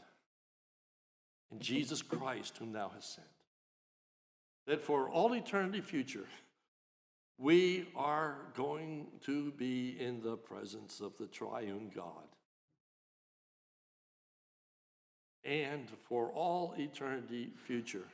and 1.52 1.60
Jesus 1.60 2.02
Christ, 2.02 2.58
whom 2.58 2.74
thou 2.74 2.92
hast 2.94 3.16
sent. 3.16 3.28
That 4.68 4.82
for 4.82 5.10
all 5.10 5.34
eternity 5.34 5.82
future, 5.82 6.28
we 7.38 7.88
are 7.96 8.38
going 8.56 9.08
to 9.26 9.52
be 9.52 9.98
in 10.00 10.22
the 10.22 10.38
presence 10.38 11.02
of 11.02 11.18
the 11.18 11.28
triune 11.28 11.92
God. 11.94 12.28
And 15.46 15.90
for 16.08 16.30
all 16.32 16.74
eternity 16.78 17.50
future, 17.66 18.08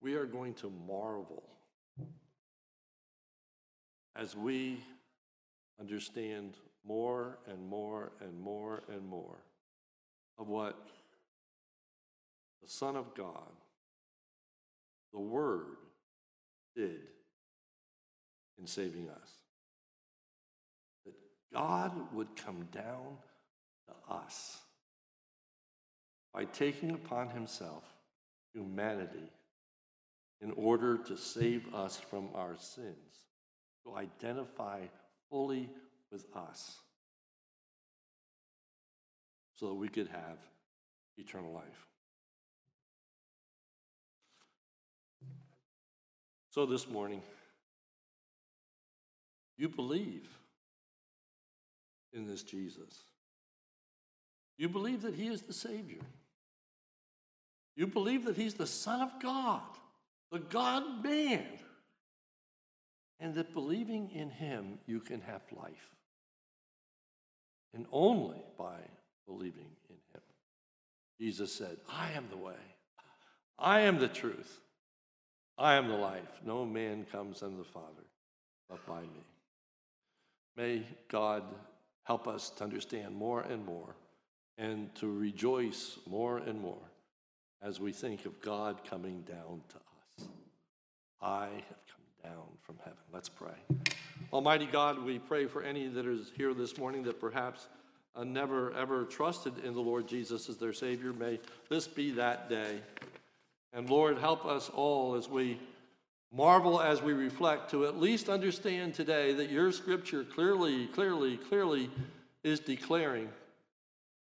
we 0.00 0.14
are 0.14 0.26
going 0.26 0.54
to 0.54 0.72
marvel 0.86 1.42
as 4.14 4.36
we 4.36 4.80
understand 5.80 6.56
more 6.86 7.38
and 7.48 7.66
more 7.68 8.12
and 8.20 8.38
more 8.40 8.84
and 8.88 9.04
more 9.06 9.38
of 10.38 10.48
what 10.48 10.78
the 12.62 12.68
Son 12.68 12.96
of 12.96 13.14
God, 13.14 13.52
the 15.12 15.20
Word, 15.20 15.76
did 16.74 17.00
in 18.58 18.66
saving 18.66 19.08
us. 19.10 19.30
That 21.04 21.14
God 21.52 21.92
would 22.14 22.36
come 22.36 22.68
down 22.72 23.16
to 23.88 24.14
us 24.14 24.60
by 26.36 26.44
taking 26.44 26.90
upon 26.90 27.30
himself 27.30 27.82
humanity 28.52 29.32
in 30.42 30.52
order 30.52 30.98
to 30.98 31.16
save 31.16 31.74
us 31.74 31.96
from 31.98 32.28
our 32.34 32.54
sins, 32.58 33.24
to 33.82 33.96
identify 33.96 34.80
fully 35.30 35.70
with 36.12 36.26
us, 36.36 36.76
so 39.54 39.68
that 39.68 39.74
we 39.74 39.88
could 39.88 40.08
have 40.08 40.36
eternal 41.16 41.54
life. 41.54 41.86
So 46.50 46.66
this 46.66 46.86
morning, 46.86 47.22
you 49.56 49.70
believe 49.70 50.28
in 52.12 52.26
this 52.26 52.42
Jesus. 52.42 53.00
You 54.58 54.68
believe 54.68 55.00
that 55.00 55.14
he 55.14 55.28
is 55.28 55.42
the 55.42 55.54
Savior. 55.54 56.00
You 57.76 57.86
believe 57.86 58.24
that 58.24 58.36
he's 58.36 58.54
the 58.54 58.66
Son 58.66 59.02
of 59.02 59.10
God, 59.22 59.60
the 60.32 60.38
God 60.38 61.04
man, 61.04 61.44
and 63.20 63.34
that 63.34 63.52
believing 63.52 64.10
in 64.10 64.30
him, 64.30 64.78
you 64.86 65.00
can 65.00 65.20
have 65.20 65.42
life. 65.52 65.90
And 67.74 67.86
only 67.92 68.42
by 68.58 68.78
believing 69.26 69.68
in 69.90 69.96
him. 70.14 70.22
Jesus 71.20 71.52
said, 71.52 71.76
I 71.90 72.12
am 72.12 72.26
the 72.30 72.36
way, 72.36 72.54
I 73.58 73.80
am 73.80 73.98
the 73.98 74.08
truth, 74.08 74.60
I 75.58 75.74
am 75.74 75.88
the 75.88 75.94
life. 75.94 76.40
No 76.44 76.64
man 76.64 77.06
comes 77.12 77.42
unto 77.42 77.58
the 77.58 77.64
Father 77.64 78.06
but 78.68 78.84
by 78.86 79.00
me. 79.02 79.24
May 80.56 80.82
God 81.08 81.42
help 82.04 82.26
us 82.26 82.50
to 82.50 82.64
understand 82.64 83.14
more 83.14 83.42
and 83.42 83.64
more 83.64 83.94
and 84.58 84.94
to 84.96 85.06
rejoice 85.06 85.98
more 86.06 86.38
and 86.38 86.60
more 86.60 86.78
as 87.62 87.80
we 87.80 87.92
think 87.92 88.26
of 88.26 88.40
God 88.40 88.84
coming 88.88 89.22
down 89.22 89.62
to 89.68 89.76
us. 89.76 90.28
I 91.20 91.44
have 91.44 91.80
come 91.86 92.30
down 92.30 92.44
from 92.62 92.76
heaven. 92.78 92.98
Let's 93.12 93.28
pray. 93.28 93.54
Almighty 94.32 94.66
God, 94.66 95.02
we 95.02 95.18
pray 95.18 95.46
for 95.46 95.62
any 95.62 95.88
that 95.88 96.06
is 96.06 96.32
here 96.36 96.54
this 96.54 96.78
morning 96.78 97.02
that 97.04 97.20
perhaps 97.20 97.68
uh, 98.14 98.24
never 98.24 98.72
ever 98.72 99.04
trusted 99.04 99.52
in 99.64 99.74
the 99.74 99.80
Lord 99.80 100.08
Jesus 100.08 100.48
as 100.48 100.56
their 100.56 100.72
Savior. 100.72 101.12
May 101.12 101.38
this 101.68 101.86
be 101.86 102.12
that 102.12 102.48
day. 102.48 102.80
And 103.72 103.88
Lord, 103.90 104.18
help 104.18 104.46
us 104.46 104.70
all 104.70 105.14
as 105.14 105.28
we 105.28 105.60
marvel 106.32 106.80
as 106.80 107.02
we 107.02 107.12
reflect 107.12 107.70
to 107.70 107.86
at 107.86 107.98
least 107.98 108.28
understand 108.28 108.94
today 108.94 109.32
that 109.34 109.50
your 109.50 109.70
scripture 109.72 110.24
clearly, 110.24 110.86
clearly, 110.88 111.36
clearly 111.36 111.90
is 112.42 112.60
declaring 112.60 113.28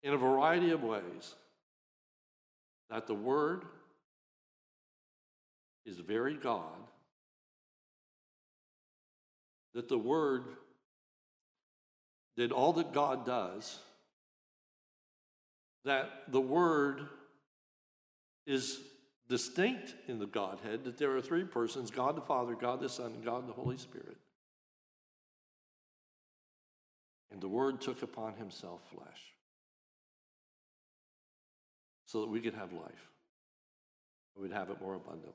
in 0.02 0.14
a 0.14 0.16
variety 0.16 0.70
of 0.70 0.82
ways 0.82 1.34
that 2.91 3.07
the 3.07 3.14
Word 3.14 3.64
is 5.84 5.99
very 5.99 6.34
God, 6.34 6.78
that 9.74 9.89
the 9.89 9.99
Word 9.99 10.45
did 12.36 12.53
all 12.53 12.72
that 12.74 12.93
God 12.93 13.26
does, 13.26 13.78
that 15.84 16.11
the 16.28 16.41
Word 16.41 17.07
is 18.47 18.80
distinct 19.28 19.95
in 20.07 20.18
the 20.18 20.26
Godhead, 20.26 20.84
that 20.84 20.97
there 20.97 21.14
are 21.16 21.20
three 21.20 21.45
persons 21.45 21.91
God 21.91 22.16
the 22.16 22.22
Father, 22.22 22.55
God 22.55 22.80
the 22.80 22.89
Son, 22.89 23.12
and 23.12 23.24
God 23.24 23.47
the 23.47 23.53
Holy 23.53 23.76
Spirit. 23.76 24.16
And 27.30 27.41
the 27.41 27.49
Word 27.49 27.80
took 27.80 28.03
upon 28.03 28.34
Himself 28.34 28.80
flesh 28.95 29.34
so 32.09 32.22
that 32.22 32.30
we 32.30 32.40
could 32.40 32.54
have 32.54 32.72
life. 32.72 33.11
We'd 34.34 34.52
have 34.52 34.70
it 34.70 34.80
more 34.80 34.94
abundantly. 34.94 35.32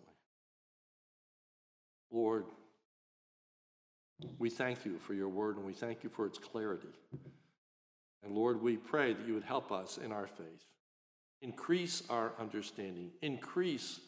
Lord, 2.12 2.46
we 4.40 4.50
thank 4.50 4.84
you 4.84 4.98
for 4.98 5.14
your 5.14 5.30
word 5.30 5.58
and 5.58 5.66
we 5.66 5.74
thank 5.74 6.04
you 6.04 6.10
for 6.10 6.26
its 6.26 6.40
clarity. 6.40 6.88
And 8.24 8.34
Lord, 8.34 8.62
we 8.62 8.78
pray 8.78 9.14
that 9.14 9.28
you 9.28 9.34
would 9.36 9.44
help 9.44 9.72
us 9.72 10.00
in 10.04 10.12
our 10.12 10.26
faith, 10.26 10.66
increase 11.42 12.02
our 12.10 12.32
understanding, 12.40 13.12
increase 13.22 14.00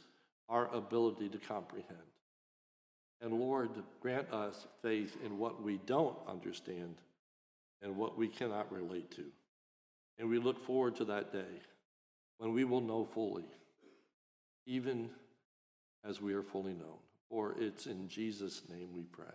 our 0.50 0.74
ability 0.74 1.30
to 1.30 1.38
comprehend. 1.38 2.00
And 3.22 3.34
Lord, 3.34 3.70
grant 4.02 4.32
us 4.32 4.66
faith 4.82 5.18
in 5.24 5.38
what 5.38 5.62
we 5.62 5.80
don't 5.86 6.18
understand 6.28 6.96
and 7.82 7.96
what 7.98 8.18
we 8.18 8.28
cannot 8.28 8.72
relate 8.72 9.12
to. 9.12 9.26
And 10.18 10.30
we 10.30 10.40
look 10.40 10.66
forward 10.66 10.96
to 10.96 11.06
that 11.06 11.32
day 11.32 11.60
when 12.38 12.54
we 12.54 12.64
will 12.64 12.82
know 12.82 13.06
fully, 13.06 13.46
even 14.66 15.10
as 16.08 16.22
we 16.22 16.34
are 16.34 16.44
fully 16.44 16.74
known. 16.74 16.98
For 17.30 17.56
it's 17.58 17.88
in 17.88 18.08
Jesus' 18.08 18.62
name 18.70 18.90
we 18.94 19.04
pray. 19.04 19.26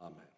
Amen. 0.00 0.33